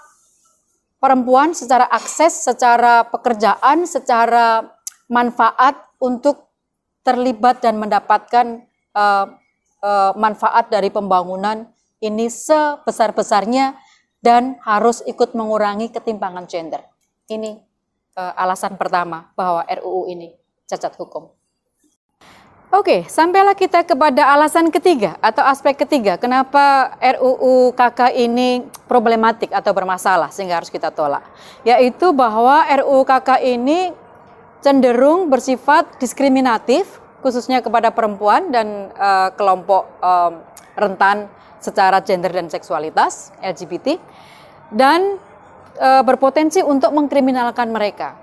perempuan 1.01 1.51
secara 1.57 1.89
akses, 1.89 2.45
secara 2.45 3.07
pekerjaan, 3.09 3.89
secara 3.89 4.63
manfaat 5.09 5.75
untuk 5.97 6.51
terlibat 7.01 7.65
dan 7.65 7.81
mendapatkan 7.81 8.63
uh, 8.93 9.25
uh, 9.81 10.13
manfaat 10.15 10.69
dari 10.69 10.87
pembangunan 10.93 11.67
ini 12.01 12.29
sebesar-besarnya 12.29 13.77
dan 14.21 14.57
harus 14.65 15.01
ikut 15.05 15.33
mengurangi 15.33 15.89
ketimpangan 15.89 16.45
gender. 16.45 16.81
Ini 17.29 17.57
uh, 18.17 18.33
alasan 18.37 18.77
pertama 18.77 19.33
bahwa 19.33 19.65
RUU 19.65 20.09
ini 20.09 20.33
cacat 20.69 20.93
hukum. 20.97 21.29
Oke, 22.71 23.03
sampailah 23.11 23.51
kita 23.51 23.83
kepada 23.83 24.31
alasan 24.31 24.71
ketiga 24.71 25.19
atau 25.19 25.43
aspek 25.43 25.75
ketiga 25.83 26.15
kenapa 26.15 26.95
RUU 27.03 27.75
KK 27.75 28.15
ini 28.15 28.63
problematik 28.87 29.51
atau 29.51 29.75
bermasalah 29.75 30.31
sehingga 30.31 30.55
harus 30.55 30.71
kita 30.71 30.87
tolak. 30.87 31.27
Yaitu 31.67 32.15
bahwa 32.15 32.63
RUU 32.63 33.03
KK 33.03 33.43
ini 33.43 33.91
cenderung 34.63 35.27
bersifat 35.27 35.99
diskriminatif 35.99 37.00
khususnya 37.21 37.61
kepada 37.61 37.93
perempuan 37.93 38.49
dan 38.49 38.89
uh, 38.97 39.29
kelompok 39.37 39.87
um, 40.01 40.41
rentan 40.75 41.29
secara 41.61 42.01
gender 42.01 42.33
dan 42.33 42.49
seksualitas 42.49 43.29
LGBT 43.45 44.01
dan 44.73 45.21
uh, 45.77 46.01
berpotensi 46.01 46.65
untuk 46.65 46.89
mengkriminalkan 46.91 47.69
mereka. 47.69 48.17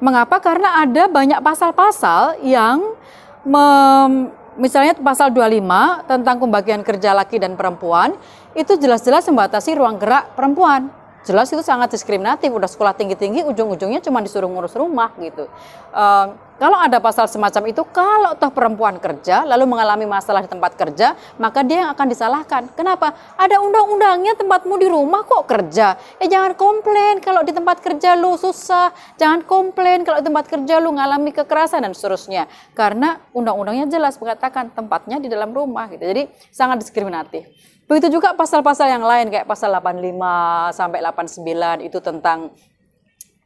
Mengapa? 0.00 0.40
Karena 0.40 0.82
ada 0.82 1.06
banyak 1.06 1.38
pasal-pasal 1.44 2.42
yang 2.42 2.96
mem 3.44 4.32
misalnya 4.54 4.94
pasal 5.02 5.34
25 5.34 5.66
tentang 6.06 6.36
pembagian 6.38 6.80
kerja 6.86 7.10
laki 7.10 7.42
dan 7.42 7.58
perempuan 7.58 8.14
itu 8.54 8.78
jelas-jelas 8.78 9.26
membatasi 9.26 9.74
ruang 9.74 9.98
gerak 9.98 10.30
perempuan 10.38 10.94
jelas 11.26 11.50
itu 11.50 11.64
sangat 11.64 11.90
diskriminatif 11.90 12.52
udah 12.52 12.68
sekolah 12.70 12.94
tinggi-tinggi 12.94 13.42
ujung-ujungnya 13.48 13.98
cuma 14.04 14.22
disuruh 14.22 14.46
ngurus 14.46 14.76
rumah 14.78 15.10
gitu 15.18 15.50
uh, 15.90 16.36
kalau 16.64 16.80
ada 16.80 16.96
pasal 16.96 17.28
semacam 17.28 17.68
itu 17.68 17.84
kalau 17.92 18.32
toh 18.40 18.48
perempuan 18.48 18.96
kerja 18.96 19.44
lalu 19.44 19.68
mengalami 19.68 20.08
masalah 20.08 20.40
di 20.40 20.48
tempat 20.48 20.72
kerja 20.80 21.12
maka 21.36 21.60
dia 21.60 21.84
yang 21.84 21.92
akan 21.92 22.08
disalahkan. 22.08 22.72
Kenapa? 22.72 23.12
Ada 23.36 23.60
undang-undangnya 23.60 24.32
tempatmu 24.32 24.80
di 24.80 24.88
rumah 24.88 25.28
kok 25.28 25.44
kerja. 25.44 26.00
Eh 26.16 26.24
jangan 26.24 26.56
komplain 26.56 27.20
kalau 27.20 27.44
di 27.44 27.52
tempat 27.52 27.84
kerja 27.84 28.16
lu 28.16 28.40
susah. 28.40 28.96
Jangan 29.20 29.44
komplain 29.44 30.08
kalau 30.08 30.24
di 30.24 30.32
tempat 30.32 30.48
kerja 30.48 30.80
lu 30.80 30.96
mengalami 30.96 31.36
kekerasan 31.36 31.84
dan 31.84 31.92
seterusnya. 31.92 32.48
Karena 32.72 33.20
undang-undangnya 33.36 33.84
jelas 33.84 34.16
mengatakan 34.16 34.72
tempatnya 34.72 35.20
di 35.20 35.28
dalam 35.28 35.52
rumah 35.52 35.92
gitu. 35.92 36.00
Jadi 36.00 36.32
sangat 36.48 36.80
diskriminatif. 36.80 37.44
Begitu 37.84 38.16
juga 38.16 38.32
pasal-pasal 38.32 38.88
yang 38.88 39.04
lain 39.04 39.28
kayak 39.28 39.44
pasal 39.44 39.68
85 39.68 40.72
sampai 40.72 41.04
89 41.04 41.84
itu 41.84 42.00
tentang 42.00 42.56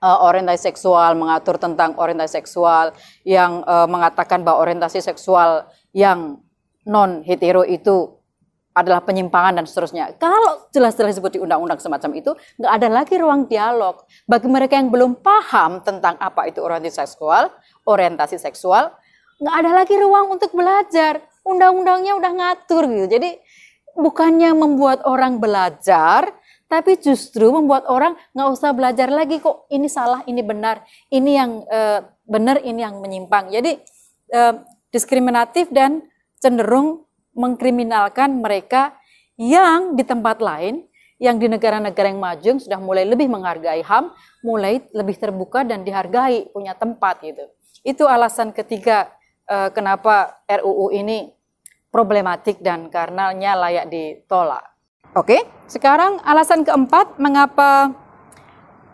uh, 0.03 0.19
orientasi 0.25 0.71
seksual, 0.73 1.15
mengatur 1.19 1.59
tentang 1.59 1.95
orientasi 1.99 2.43
seksual 2.43 2.95
yang 3.27 3.63
uh, 3.67 3.87
mengatakan 3.91 4.43
bahwa 4.47 4.63
orientasi 4.63 5.03
seksual 5.03 5.67
yang 5.95 6.41
non 6.89 7.23
hetero 7.27 7.63
itu 7.67 8.19
adalah 8.79 9.03
penyimpangan 9.03 9.59
dan 9.59 9.67
seterusnya. 9.67 10.15
Kalau 10.23 10.71
jelas-jelas 10.71 11.19
disebut 11.19 11.35
di 11.35 11.41
undang-undang 11.43 11.83
semacam 11.83 12.15
itu, 12.15 12.31
nggak 12.63 12.73
ada 12.79 12.89
lagi 12.89 13.15
ruang 13.19 13.51
dialog. 13.51 14.07
Bagi 14.23 14.47
mereka 14.47 14.79
yang 14.79 14.95
belum 14.95 15.19
paham 15.19 15.83
tentang 15.83 16.15
apa 16.23 16.47
itu 16.47 16.63
orientasi 16.63 16.95
seksual, 16.95 17.51
orientasi 17.83 18.39
seksual, 18.39 18.95
nggak 19.43 19.55
ada 19.67 19.71
lagi 19.83 19.99
ruang 19.99 20.31
untuk 20.31 20.55
belajar. 20.55 21.27
Undang-undangnya 21.43 22.15
udah 22.15 22.33
ngatur 22.39 22.87
gitu. 22.87 23.07
Jadi 23.19 23.31
bukannya 23.99 24.55
membuat 24.55 25.03
orang 25.11 25.43
belajar, 25.43 26.31
tapi 26.69 27.01
justru 27.01 27.49
membuat 27.49 27.89
orang 27.89 28.13
nggak 28.37 28.49
usah 28.53 28.77
belajar 28.77 29.09
lagi 29.09 29.41
kok 29.41 29.65
ini 29.73 29.89
salah, 29.89 30.21
ini 30.29 30.45
benar, 30.45 30.85
ini 31.09 31.41
yang 31.41 31.65
uh, 31.65 32.05
benar, 32.29 32.61
ini 32.61 32.85
yang 32.85 33.01
menyimpang. 33.01 33.49
Jadi 33.49 33.81
uh, 34.37 34.61
diskriminatif 34.93 35.73
dan 35.73 36.05
cenderung 36.37 37.09
mengkriminalkan 37.33 38.45
mereka 38.45 38.93
yang 39.41 39.97
di 39.97 40.05
tempat 40.05 40.45
lain, 40.45 40.85
yang 41.17 41.41
di 41.41 41.49
negara-negara 41.49 42.13
yang 42.13 42.21
maju 42.21 42.53
sudah 42.61 42.77
mulai 42.77 43.09
lebih 43.09 43.33
menghargai 43.33 43.81
HAM, 43.81 44.13
mulai 44.45 44.85
lebih 44.93 45.17
terbuka 45.17 45.65
dan 45.65 45.89
dihargai, 45.89 46.53
punya 46.53 46.77
tempat 46.77 47.25
gitu. 47.25 47.49
Itu 47.81 48.05
alasan 48.05 48.53
ketiga 48.53 49.09
uh, 49.49 49.73
kenapa 49.73 50.45
RUU 50.45 50.93
ini 50.93 51.33
problematik 51.89 52.61
dan 52.61 52.93
karenanya 52.93 53.57
layak 53.57 53.89
ditolak. 53.89 54.68
Oke, 55.17 55.41
sekarang 55.65 56.21
alasan 56.21 56.69
keempat 56.69 57.17
mengapa 57.17 57.97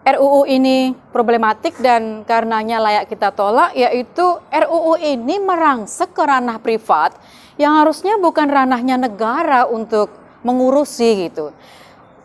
RUU 0.06 0.47
ini 0.47 0.94
problematik 1.11 1.75
dan 1.83 2.23
karenanya 2.23 2.78
layak 2.78 3.11
kita 3.11 3.35
tolak 3.35 3.75
yaitu 3.75 4.23
RUU 4.47 4.94
ini 5.02 5.42
merangsek 5.42 6.14
ke 6.14 6.23
ranah 6.23 6.62
privat 6.62 7.18
yang 7.59 7.83
harusnya 7.83 8.14
bukan 8.14 8.47
ranahnya 8.47 8.94
negara 8.94 9.66
untuk 9.66 10.12
mengurusi 10.47 11.26
gitu. 11.26 11.50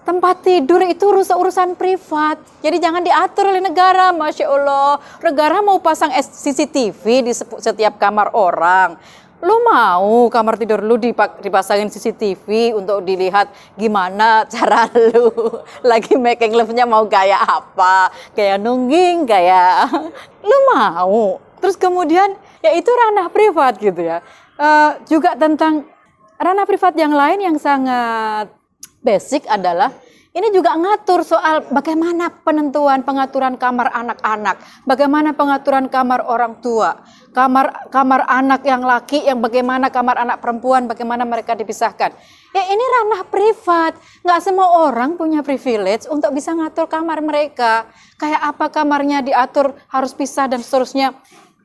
Tempat 0.06 0.42
tidur 0.42 0.82
itu 0.86 1.06
urusan 1.10 1.78
privat, 1.78 2.42
jadi 2.66 2.82
jangan 2.82 3.06
diatur 3.06 3.54
oleh 3.54 3.62
negara, 3.62 4.10
masya 4.10 4.50
Allah. 4.50 4.98
Negara 5.22 5.62
mau 5.62 5.78
pasang 5.78 6.10
CCTV 6.18 7.30
di 7.30 7.34
setiap 7.38 8.02
kamar 8.02 8.34
orang, 8.34 8.98
lu 9.40 9.56
mau 9.64 10.28
kamar 10.28 10.60
tidur 10.60 10.84
lu 10.84 11.00
dipasangin 11.40 11.88
CCTV 11.88 12.76
untuk 12.76 13.08
dilihat 13.08 13.52
gimana 13.80 14.44
cara 14.54 14.92
lu 14.92 15.32
lagi 15.80 16.20
making 16.20 16.56
love-nya 16.56 16.84
mau 16.84 17.08
kayak 17.08 17.40
apa, 17.40 18.12
kayak 18.36 18.60
nungging, 18.60 19.24
kayak 19.24 19.88
lu 20.50 20.58
mau. 20.76 21.40
Terus 21.60 21.76
kemudian 21.76 22.36
ya 22.64 22.72
itu 22.76 22.88
ranah 22.92 23.28
privat 23.32 23.80
gitu 23.80 24.00
ya. 24.00 24.24
Uh, 24.60 25.00
juga 25.08 25.40
tentang 25.40 25.88
ranah 26.36 26.68
privat 26.68 26.96
yang 27.00 27.16
lain 27.16 27.40
yang 27.40 27.56
sangat 27.56 28.52
basic 29.00 29.48
adalah 29.48 29.92
ini 30.30 30.54
juga 30.54 30.78
ngatur 30.78 31.26
soal 31.26 31.66
bagaimana 31.74 32.30
penentuan 32.46 33.02
pengaturan 33.02 33.58
kamar 33.58 33.90
anak-anak, 33.90 34.62
bagaimana 34.86 35.34
pengaturan 35.34 35.90
kamar 35.90 36.22
orang 36.22 36.62
tua, 36.62 37.02
kamar 37.34 37.90
kamar 37.90 38.30
anak 38.30 38.62
yang 38.62 38.86
laki, 38.86 39.26
yang 39.26 39.42
bagaimana 39.42 39.90
kamar 39.90 40.22
anak 40.22 40.38
perempuan, 40.38 40.86
bagaimana 40.86 41.26
mereka 41.26 41.58
dipisahkan. 41.58 42.14
Ya 42.54 42.62
ini 42.62 42.86
ranah 43.02 43.26
privat, 43.26 43.98
nggak 44.22 44.42
semua 44.46 44.86
orang 44.86 45.18
punya 45.18 45.42
privilege 45.42 46.06
untuk 46.06 46.30
bisa 46.30 46.54
ngatur 46.54 46.86
kamar 46.86 47.26
mereka. 47.26 47.90
Kayak 48.22 48.54
apa 48.54 48.70
kamarnya 48.70 49.26
diatur 49.26 49.74
harus 49.90 50.14
pisah 50.14 50.46
dan 50.46 50.62
seterusnya. 50.62 51.18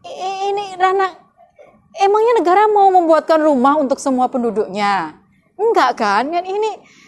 Ini 0.08 0.80
ranah, 0.80 1.12
emangnya 2.00 2.32
negara 2.40 2.64
mau 2.72 2.88
membuatkan 2.88 3.44
rumah 3.44 3.76
untuk 3.76 4.00
semua 4.00 4.24
penduduknya? 4.32 5.20
Enggak 5.60 6.00
kan? 6.00 6.32
Ini 6.32 7.03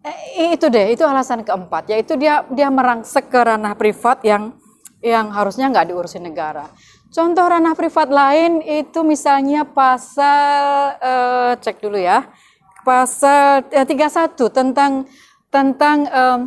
Eh, 0.00 0.56
itu 0.56 0.72
deh, 0.72 0.96
itu 0.96 1.04
alasan 1.04 1.44
keempat, 1.44 1.92
yaitu 1.92 2.16
dia 2.16 2.40
dia 2.48 2.72
merangsek 2.72 3.28
ke 3.28 3.36
ranah 3.36 3.76
privat 3.76 4.24
yang 4.24 4.56
yang 5.04 5.28
harusnya 5.28 5.68
nggak 5.68 5.92
diurusin 5.92 6.24
negara. 6.24 6.72
Contoh 7.12 7.44
ranah 7.44 7.76
privat 7.76 8.08
lain 8.08 8.64
itu 8.64 9.04
misalnya 9.04 9.68
pasal 9.68 10.96
uh, 10.96 11.52
cek 11.52 11.84
dulu 11.84 12.00
ya, 12.00 12.32
pasal 12.80 13.68
eh, 13.68 13.84
31 13.84 14.40
tentang 14.48 15.04
tentang 15.52 15.98
um, 16.08 16.40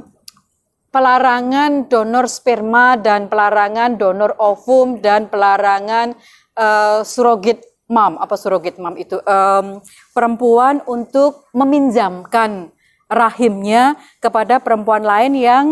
pelarangan 0.89 1.86
donor 1.86 2.26
sperma 2.26 2.98
dan 2.98 3.30
pelarangan 3.30 4.02
donor 4.02 4.34
ovum 4.42 4.98
dan 4.98 5.30
pelarangan 5.30 6.18
uh, 6.58 7.06
surrogate 7.06 7.86
mom 7.86 8.18
apa 8.18 8.34
surrogate 8.34 8.82
mom 8.82 8.98
itu 8.98 9.22
um, 9.22 9.78
perempuan 10.10 10.82
untuk 10.89 11.46
meminjamkan 11.54 12.73
rahimnya 13.13 13.95
kepada 14.17 14.58
perempuan 14.60 15.06
lain 15.06 15.34
yang 15.38 15.65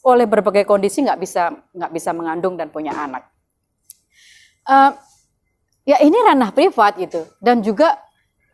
oleh 0.00 0.24
berbagai 0.24 0.64
kondisi 0.64 1.04
nggak 1.04 1.20
bisa 1.20 1.52
nggak 1.76 1.92
bisa 1.92 2.10
mengandung 2.12 2.58
dan 2.58 2.68
punya 2.72 2.92
anak. 2.92 3.28
Uh, 4.66 4.92
ya 5.88 6.02
ini 6.02 6.14
ranah 6.14 6.52
privat 6.52 6.98
gitu. 6.98 7.26
Dan 7.38 7.62
juga 7.62 7.96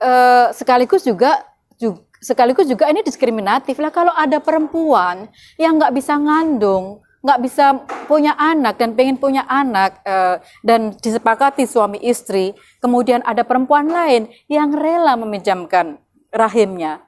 uh, 0.02 0.52
sekaligus 0.52 1.02
juga, 1.02 1.42
juga 1.80 2.02
sekaligus 2.20 2.66
juga 2.66 2.88
ini 2.90 3.04
diskriminatif 3.04 3.78
lah. 3.78 3.92
Kalau 3.92 4.12
ada 4.12 4.42
perempuan 4.42 5.30
yang 5.56 5.78
nggak 5.78 5.94
bisa 5.94 6.18
ngandung 6.18 7.06
nggak 7.26 7.42
bisa 7.42 7.82
punya 8.06 8.38
anak 8.38 8.78
dan 8.78 8.94
pengen 8.94 9.18
punya 9.18 9.42
anak 9.50 9.98
uh, 10.06 10.38
dan 10.62 10.94
disepakati 10.94 11.66
suami 11.66 11.98
istri 11.98 12.54
kemudian 12.78 13.18
ada 13.26 13.42
perempuan 13.42 13.90
lain 13.90 14.30
yang 14.46 14.70
rela 14.70 15.18
meminjamkan 15.18 15.98
rahimnya 16.30 17.02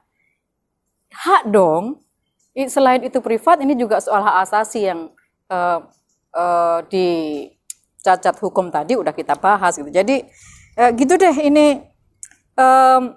hak 1.19 1.43
dong. 1.51 1.99
Selain 2.67 2.99
itu 2.99 3.23
privat, 3.23 3.63
ini 3.63 3.75
juga 3.75 4.03
soal 4.03 4.19
hak 4.19 4.35
asasi 4.47 4.87
yang 4.91 5.11
uh, 5.47 5.79
uh, 6.35 6.79
di 6.91 7.47
cacat 8.03 8.35
hukum 8.39 8.71
tadi 8.71 8.95
udah 8.95 9.11
kita 9.15 9.35
bahas 9.39 9.79
gitu. 9.79 9.87
Jadi 9.87 10.23
uh, 10.79 10.91
gitu 10.91 11.15
deh 11.15 11.35
ini 11.39 11.79
um, 12.59 13.15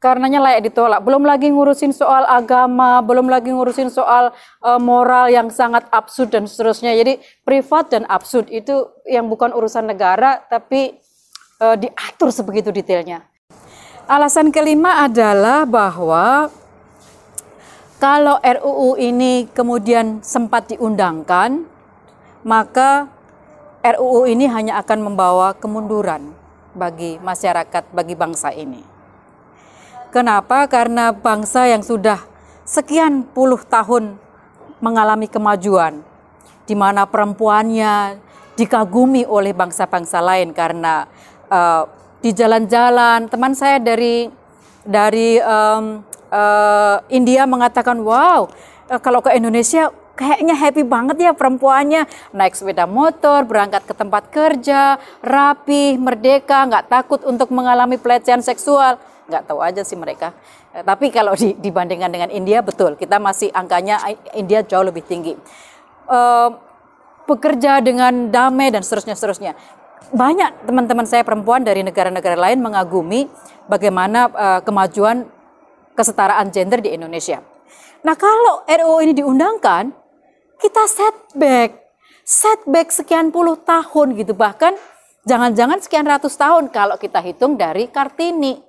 karenanya 0.00 0.40
layak 0.40 0.72
ditolak. 0.72 1.00
Belum 1.04 1.24
lagi 1.24 1.52
ngurusin 1.52 1.92
soal 1.92 2.24
agama, 2.24 3.04
belum 3.04 3.28
lagi 3.28 3.52
ngurusin 3.52 3.92
soal 3.92 4.32
uh, 4.64 4.80
moral 4.80 5.28
yang 5.28 5.52
sangat 5.52 5.84
absurd 5.92 6.32
dan 6.32 6.44
seterusnya. 6.48 6.96
Jadi 6.96 7.20
privat 7.44 7.92
dan 7.92 8.08
absurd 8.08 8.48
itu 8.48 8.88
yang 9.08 9.28
bukan 9.28 9.52
urusan 9.52 9.88
negara 9.88 10.40
tapi 10.48 10.96
uh, 11.60 11.76
diatur 11.76 12.32
sebegitu 12.32 12.72
detailnya. 12.72 13.24
Alasan 14.10 14.50
kelima 14.50 15.06
adalah 15.06 15.62
bahwa 15.68 16.50
kalau 18.00 18.40
RUU 18.40 18.96
ini 18.96 19.44
kemudian 19.52 20.24
sempat 20.24 20.72
diundangkan, 20.72 21.68
maka 22.40 23.12
RUU 23.84 24.24
ini 24.24 24.48
hanya 24.48 24.80
akan 24.80 25.12
membawa 25.12 25.52
kemunduran 25.52 26.32
bagi 26.72 27.20
masyarakat, 27.20 27.92
bagi 27.92 28.16
bangsa 28.16 28.56
ini. 28.56 28.80
Kenapa? 30.08 30.64
Karena 30.66 31.12
bangsa 31.12 31.68
yang 31.68 31.84
sudah 31.84 32.24
sekian 32.64 33.22
puluh 33.22 33.60
tahun 33.62 34.16
mengalami 34.80 35.28
kemajuan, 35.28 36.00
di 36.64 36.72
mana 36.72 37.04
perempuannya 37.04 38.16
dikagumi 38.56 39.28
oleh 39.28 39.52
bangsa-bangsa 39.52 40.24
lain 40.24 40.56
karena 40.56 41.04
uh, 41.52 41.84
di 42.20 42.32
jalan-jalan 42.32 43.28
teman 43.28 43.52
saya 43.56 43.76
dari 43.76 44.28
dari 44.84 45.36
um, 45.40 46.00
uh, 46.30 47.02
India 47.10 47.44
mengatakan 47.44 47.98
wow 48.00 48.48
uh, 48.90 49.00
kalau 49.02 49.20
ke 49.22 49.34
Indonesia 49.34 49.90
kayaknya 50.20 50.52
happy 50.52 50.84
banget 50.84 51.16
ya 51.16 51.32
perempuannya 51.32 52.04
naik 52.36 52.52
sepeda 52.52 52.84
motor, 52.84 53.48
berangkat 53.48 53.88
ke 53.88 53.94
tempat 53.96 54.28
kerja, 54.28 55.00
rapi, 55.24 55.96
merdeka, 55.96 56.68
nggak 56.68 56.92
takut 56.92 57.24
untuk 57.24 57.48
mengalami 57.48 57.96
pelecehan 57.96 58.44
seksual. 58.44 59.00
Nggak 59.32 59.48
tahu 59.48 59.64
aja 59.64 59.80
sih 59.80 59.96
mereka. 59.96 60.36
Eh, 60.76 60.84
tapi 60.84 61.08
kalau 61.08 61.32
di, 61.32 61.56
dibandingkan 61.56 62.12
dengan 62.12 62.28
India 62.28 62.60
betul, 62.60 63.00
kita 63.00 63.16
masih 63.16 63.48
angkanya 63.56 63.96
India 64.36 64.60
jauh 64.60 64.84
lebih 64.84 65.00
tinggi. 65.08 65.32
Uh, 66.04 66.52
bekerja 67.24 67.78
dengan 67.78 68.28
damai 68.28 68.74
dan 68.74 68.82
seterusnya 68.82 69.14
seterusnya. 69.14 69.52
Banyak 70.10 70.66
teman-teman 70.66 71.06
saya 71.06 71.22
perempuan 71.22 71.62
dari 71.62 71.86
negara-negara 71.86 72.34
lain 72.34 72.58
mengagumi 72.58 73.30
bagaimana 73.70 74.26
uh, 74.34 74.60
kemajuan 74.66 75.30
kesetaraan 75.94 76.48
gender 76.54 76.80
di 76.80 76.94
Indonesia. 76.94 77.42
Nah 78.00 78.16
kalau 78.16 78.64
RUU 78.64 79.04
ini 79.04 79.12
diundangkan, 79.12 79.92
kita 80.60 80.84
setback, 80.88 81.76
setback 82.24 82.88
sekian 82.92 83.28
puluh 83.28 83.60
tahun 83.60 84.16
gitu 84.16 84.32
bahkan 84.32 84.76
jangan-jangan 85.28 85.80
sekian 85.84 86.08
ratus 86.08 86.36
tahun 86.36 86.72
kalau 86.72 86.96
kita 86.96 87.20
hitung 87.20 87.60
dari 87.60 87.88
Kartini. 87.88 88.60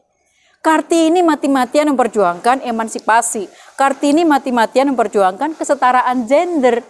Kartini 0.62 1.26
mati-matian 1.26 1.90
memperjuangkan 1.90 2.62
emansipasi. 2.62 3.50
Kartini 3.74 4.22
mati-matian 4.22 4.94
memperjuangkan 4.94 5.58
kesetaraan 5.58 6.30
gender. 6.30 6.86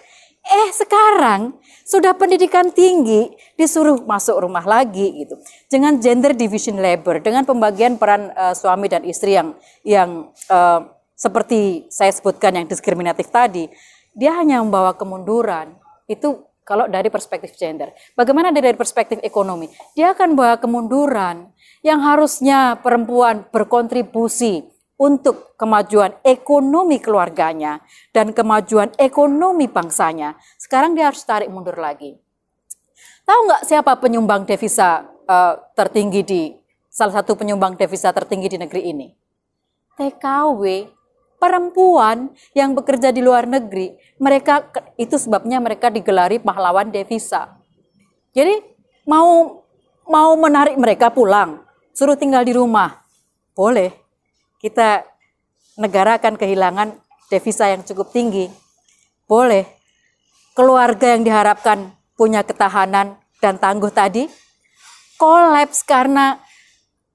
Eh 0.52 0.70
sekarang 0.76 1.56
sudah 1.88 2.12
pendidikan 2.12 2.68
tinggi 2.76 3.32
disuruh 3.56 4.04
masuk 4.04 4.44
rumah 4.44 4.68
lagi 4.68 5.24
gitu. 5.24 5.40
Dengan 5.72 5.96
gender 6.04 6.36
division 6.36 6.76
labor, 6.80 7.24
dengan 7.24 7.48
pembagian 7.48 7.96
peran 7.96 8.36
uh, 8.36 8.52
suami 8.52 8.92
dan 8.92 9.08
istri 9.08 9.40
yang 9.40 9.56
yang 9.88 10.28
uh, 10.52 10.92
seperti 11.16 11.88
saya 11.88 12.12
sebutkan 12.12 12.52
yang 12.60 12.68
diskriminatif 12.68 13.32
tadi, 13.32 13.72
dia 14.12 14.36
hanya 14.36 14.60
membawa 14.60 14.92
kemunduran. 14.92 15.72
Itu 16.08 16.52
kalau 16.68 16.88
dari 16.88 17.12
perspektif 17.12 17.56
gender. 17.60 17.92
Bagaimana 18.16 18.52
dari 18.56 18.76
perspektif 18.76 19.20
ekonomi? 19.24 19.68
Dia 19.96 20.16
akan 20.16 20.40
bawa 20.40 20.56
kemunduran 20.60 21.52
yang 21.84 22.00
harusnya 22.00 22.80
perempuan 22.80 23.44
berkontribusi 23.52 24.71
untuk 25.02 25.58
kemajuan 25.58 26.14
ekonomi 26.22 27.02
keluarganya 27.02 27.82
dan 28.14 28.38
kemajuan 28.38 28.94
ekonomi 29.02 29.66
bangsanya. 29.66 30.38
Sekarang 30.62 30.94
dia 30.94 31.10
harus 31.10 31.26
tarik 31.26 31.50
mundur 31.50 31.74
lagi. 31.82 32.22
Tahu 33.26 33.40
nggak 33.50 33.66
siapa 33.66 33.98
penyumbang 33.98 34.46
devisa 34.46 35.10
uh, 35.26 35.58
tertinggi 35.74 36.22
di 36.22 36.42
salah 36.86 37.18
satu 37.18 37.34
penyumbang 37.34 37.74
devisa 37.74 38.14
tertinggi 38.14 38.54
di 38.54 38.58
negeri 38.62 38.82
ini? 38.94 39.08
TKW 39.98 40.62
perempuan 41.42 42.30
yang 42.54 42.78
bekerja 42.78 43.10
di 43.10 43.26
luar 43.26 43.50
negeri, 43.50 43.98
mereka 44.22 44.70
itu 45.02 45.18
sebabnya 45.18 45.58
mereka 45.58 45.90
digelari 45.90 46.38
pahlawan 46.38 46.94
devisa. 46.94 47.58
Jadi 48.38 48.62
mau 49.10 49.66
mau 50.06 50.32
menarik 50.38 50.78
mereka 50.78 51.10
pulang, 51.10 51.66
suruh 51.98 52.14
tinggal 52.14 52.46
di 52.46 52.54
rumah, 52.54 53.02
boleh. 53.58 54.01
Kita 54.62 55.02
negara 55.82 56.21
akan 56.21 56.38
kehilangan 56.38 56.93
devisa 57.34 57.65
yang 57.65 57.82
cukup 57.82 58.13
tinggi, 58.13 58.45
boleh. 59.26 59.65
Keluarga 60.54 61.17
yang 61.17 61.26
diharapkan 61.26 61.95
punya 62.13 62.45
ketahanan 62.45 63.17
dan 63.41 63.58
tangguh 63.58 63.89
tadi 63.89 64.30
kolaps 65.21 65.86
karena 65.86 66.41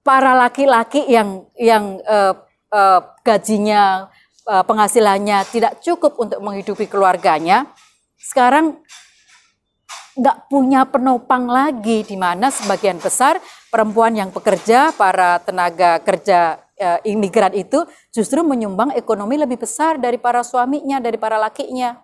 para 0.07 0.39
laki-laki 0.39 1.03
yang 1.11 1.43
yang 1.59 1.99
uh, 2.07 2.39
uh, 2.71 3.01
gajinya 3.27 4.07
uh, 4.47 4.63
penghasilannya 4.63 5.43
tidak 5.51 5.83
cukup 5.83 6.15
untuk 6.15 6.39
menghidupi 6.39 6.87
keluarganya, 6.87 7.67
sekarang 8.15 8.79
nggak 10.17 10.49
punya 10.49 10.87
penopang 10.87 11.51
lagi 11.51 12.07
di 12.07 12.17
mana 12.17 12.49
sebagian 12.49 13.03
besar 13.03 13.43
perempuan 13.69 14.15
yang 14.15 14.31
bekerja, 14.31 14.95
para 14.95 15.43
tenaga 15.43 15.99
kerja 16.01 16.63
uh, 16.81 17.01
imigran 17.05 17.53
itu 17.57 17.85
justru 18.13 18.41
menyumbang 18.45 18.93
ekonomi 18.97 19.37
lebih 19.41 19.61
besar 19.61 19.97
dari 20.01 20.17
para 20.17 20.41
suaminya, 20.45 21.01
dari 21.01 21.17
para 21.17 21.37
lakinya. 21.37 22.01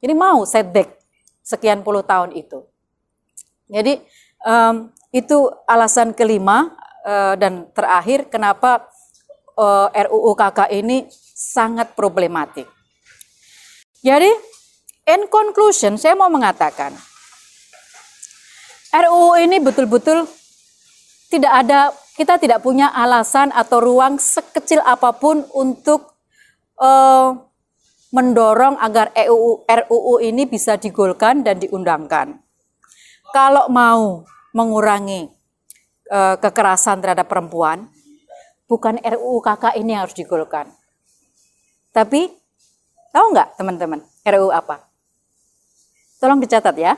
Jadi 0.00 0.14
mau 0.16 0.44
setback 0.48 0.96
sekian 1.40 1.84
puluh 1.84 2.00
tahun 2.04 2.36
itu. 2.36 2.64
Jadi 3.70 4.00
um, 4.44 4.90
itu 5.10 5.50
alasan 5.66 6.14
kelima 6.14 6.74
uh, 7.02 7.34
dan 7.34 7.66
terakhir 7.74 8.30
kenapa 8.30 8.86
uh, 9.58 9.90
RUU 9.90 10.32
KK 10.38 10.70
ini 10.72 11.10
sangat 11.40 11.96
problematik. 11.96 12.68
Jadi, 14.00 14.32
in 15.08 15.28
conclusion, 15.28 16.00
saya 16.00 16.16
mau 16.16 16.32
mengatakan, 16.32 16.96
RUU 18.96 19.36
ini 19.36 19.60
betul-betul 19.60 20.24
tidak 21.28 21.52
ada, 21.52 21.92
kita 22.18 22.38
tidak 22.40 22.62
punya 22.64 22.90
alasan 22.90 23.52
atau 23.54 23.78
ruang 23.78 24.18
sekecil 24.18 24.82
apa 24.82 25.14
pun 25.14 25.46
untuk 25.54 26.16
uh, 26.80 27.34
mendorong 28.10 28.78
agar 28.82 29.14
RUU, 29.14 29.66
RUU 29.66 30.14
ini 30.22 30.46
bisa 30.46 30.74
digolkan 30.74 31.46
dan 31.46 31.62
diundangkan. 31.62 32.38
Kalau 33.30 33.70
mau 33.70 34.26
mengurangi 34.50 35.30
uh, 36.10 36.34
kekerasan 36.42 36.98
terhadap 36.98 37.30
perempuan, 37.30 37.86
bukan 38.66 38.98
RUU 38.98 39.38
KK 39.38 39.78
ini 39.78 39.94
yang 39.94 40.02
harus 40.06 40.18
digolkan 40.18 40.80
tapi 41.90 42.30
tahu 43.10 43.34
nggak 43.34 43.58
teman-teman 43.58 44.00
RUU 44.22 44.50
apa? 44.54 44.86
Tolong 46.22 46.38
dicatat 46.38 46.74
ya. 46.78 46.94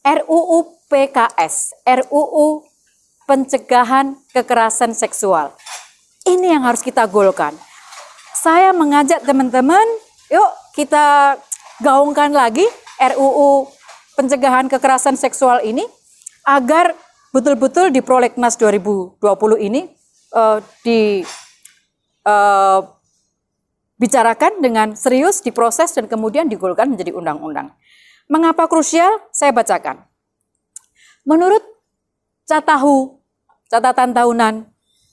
RUU 0.00 0.80
PKS, 0.88 1.84
RUU 1.84 2.64
Pencegahan 3.30 4.18
Kekerasan 4.34 4.90
Seksual. 4.90 5.54
Ini 6.26 6.58
yang 6.58 6.66
harus 6.66 6.82
kita 6.82 7.06
golkan. 7.06 7.54
Saya 8.34 8.74
mengajak 8.74 9.22
teman-teman, 9.22 9.86
yuk 10.26 10.50
kita 10.74 11.38
gaungkan 11.78 12.34
lagi 12.34 12.66
RUU 12.98 13.70
Pencegahan 14.18 14.66
Kekerasan 14.66 15.14
Seksual 15.14 15.62
ini 15.62 15.86
agar 16.42 16.90
betul-betul 17.30 17.94
di 17.94 18.02
Prolegnas 18.02 18.58
2020 18.58 19.22
ini 19.62 19.86
uh, 20.34 20.58
di 20.82 21.22
uh, 22.26 22.82
bicarakan 23.94 24.58
dengan 24.58 24.98
serius, 24.98 25.38
diproses, 25.38 25.94
dan 25.94 26.10
kemudian 26.10 26.50
digolkan 26.50 26.90
menjadi 26.90 27.14
undang-undang. 27.14 27.70
Mengapa 28.26 28.66
krusial? 28.66 29.22
Saya 29.30 29.54
bacakan. 29.54 30.02
Menurut 31.22 31.62
Catahu, 32.50 33.19
catatan 33.70 34.10
tahunan 34.10 34.66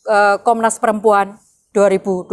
e, 0.04 0.18
Komnas 0.42 0.82
Perempuan 0.82 1.38
2020, 1.78 2.26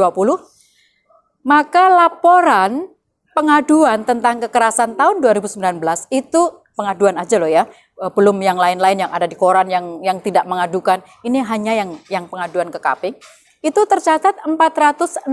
maka 1.44 1.92
laporan 1.92 2.88
pengaduan 3.36 4.08
tentang 4.08 4.40
kekerasan 4.40 4.96
tahun 4.96 5.20
2019 5.20 5.60
itu 6.08 6.42
pengaduan 6.74 7.20
aja 7.20 7.36
loh 7.36 7.52
ya, 7.52 7.68
e, 8.00 8.04
belum 8.08 8.40
yang 8.40 8.56
lain-lain 8.56 9.04
yang 9.04 9.12
ada 9.12 9.28
di 9.28 9.36
koran 9.36 9.68
yang 9.68 10.00
yang 10.00 10.18
tidak 10.24 10.48
mengadukan. 10.48 11.04
Ini 11.20 11.44
hanya 11.44 11.76
yang 11.76 12.00
yang 12.08 12.24
pengaduan 12.32 12.72
ke 12.72 12.80
KP 12.80 13.20
itu 13.60 13.80
tercatat 13.84 14.40
406.178 14.48 15.28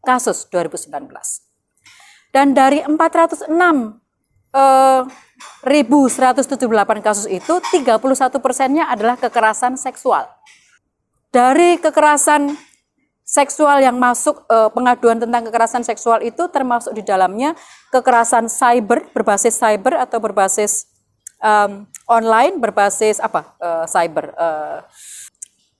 kasus 0.00 0.48
2019. 0.48 1.12
Dan 2.30 2.54
dari 2.54 2.80
406 2.84 3.99
eh, 4.54 5.02
1.178 5.64 7.00
kasus 7.00 7.26
itu 7.26 7.54
31 7.58 8.00
persennya 8.40 8.88
adalah 8.88 9.16
kekerasan 9.16 9.80
seksual. 9.80 10.28
Dari 11.30 11.78
kekerasan 11.78 12.54
seksual 13.22 13.80
yang 13.80 13.96
masuk 13.96 14.42
eh, 14.50 14.70
pengaduan 14.74 15.22
tentang 15.22 15.46
kekerasan 15.46 15.82
seksual 15.86 16.20
itu 16.26 16.46
termasuk 16.50 16.94
di 16.94 17.02
dalamnya 17.06 17.54
kekerasan 17.94 18.50
cyber 18.50 19.06
berbasis 19.14 19.56
cyber 19.56 19.96
atau 19.98 20.18
berbasis 20.18 20.90
um, 21.40 21.88
online 22.06 22.60
berbasis 22.60 23.18
apa 23.18 23.56
uh, 23.58 23.84
cyber 23.88 24.34
uh, 24.36 24.84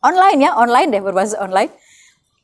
online 0.00 0.48
ya, 0.48 0.50
online 0.56 0.88
deh 0.90 1.02
berbasis 1.04 1.37
online. 1.37 1.70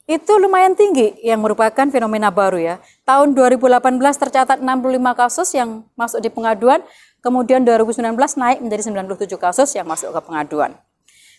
Itu 0.07 0.39
lumayan 0.39 0.79
tinggi 0.79 1.19
yang 1.27 1.43
merupakan 1.43 1.91
fenomena 1.91 2.31
baru 2.31 2.62
ya. 2.62 2.77
Tahun 3.07 3.38
2018 3.38 4.03
tercatat 4.19 4.59
65 4.59 5.14
kasus 5.14 5.49
yang 5.55 5.87
masuk 5.95 6.19
di 6.19 6.27
pengaduan, 6.27 6.83
kemudian 7.23 7.62
2019 7.62 8.03
naik 8.35 8.59
menjadi 8.59 8.90
97 8.90 9.38
kasus 9.38 9.71
yang 9.79 9.87
masuk 9.87 10.11
ke 10.11 10.21
pengaduan. 10.27 10.75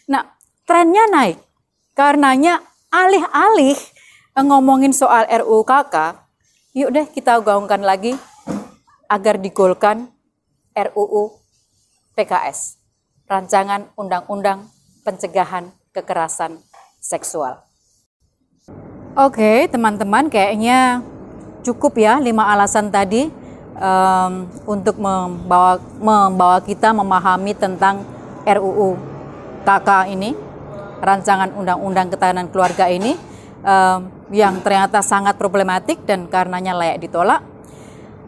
Nah, 0.08 0.32
trennya 0.64 1.04
naik. 1.12 1.44
Karenanya 1.92 2.64
alih-alih 2.88 3.76
ngomongin 4.40 4.96
soal 4.96 5.28
RUU 5.28 5.68
KK, 5.68 6.24
yuk 6.72 6.90
deh 6.96 7.04
kita 7.12 7.36
gaungkan 7.44 7.84
lagi 7.84 8.16
agar 9.12 9.36
digolkan 9.36 10.08
RUU 10.72 11.36
PKS, 12.16 12.80
Rancangan 13.28 13.92
Undang-Undang 14.00 14.72
Pencegahan 15.04 15.76
kekerasan 15.92 16.64
seksual. 17.04 17.60
Oke, 19.16 19.68
teman-teman, 19.68 20.28
kayaknya 20.32 21.00
cukup 21.68 22.00
ya 22.00 22.24
lima 22.24 22.48
alasan 22.48 22.88
tadi 22.88 23.28
um, 23.76 24.48
untuk 24.64 24.96
membawa 24.98 25.80
membawa 26.00 26.58
kita 26.64 26.96
memahami 26.96 27.52
tentang 27.54 28.08
RUU 28.48 28.96
KK 29.68 30.16
ini, 30.16 30.32
rancangan 31.04 31.52
undang-undang 31.52 32.08
ketahanan 32.08 32.48
keluarga 32.48 32.88
ini 32.88 33.20
um, 33.68 34.08
yang 34.32 34.64
ternyata 34.64 35.04
sangat 35.04 35.36
problematik 35.36 36.00
dan 36.08 36.32
karenanya 36.32 36.72
layak 36.72 37.04
ditolak. 37.04 37.44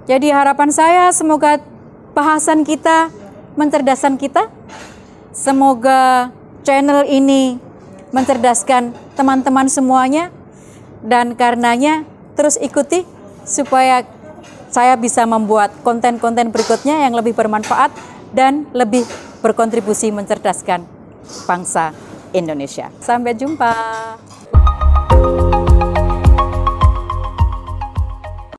Jadi 0.04 0.36
harapan 0.36 0.70
saya 0.74 1.04
semoga 1.16 1.64
bahasan 2.12 2.68
kita 2.68 3.08
mencerdasan 3.56 4.20
kita. 4.20 4.52
Semoga 5.32 6.34
channel 6.68 7.08
ini 7.08 7.62
mencerdaskan 8.12 8.92
teman-teman 9.16 9.70
semuanya 9.72 10.34
dan 11.06 11.38
karenanya 11.38 12.04
terus 12.36 12.58
ikuti 12.60 13.06
supaya 13.50 14.06
saya 14.70 14.94
bisa 14.94 15.26
membuat 15.26 15.74
konten-konten 15.82 16.54
berikutnya 16.54 17.10
yang 17.10 17.18
lebih 17.18 17.34
bermanfaat 17.34 17.90
dan 18.30 18.70
lebih 18.72 19.02
berkontribusi 19.42 20.14
mencerdaskan 20.14 20.86
bangsa 21.50 21.90
Indonesia. 22.32 22.94
Sampai 23.02 23.34
jumpa. 23.34 23.74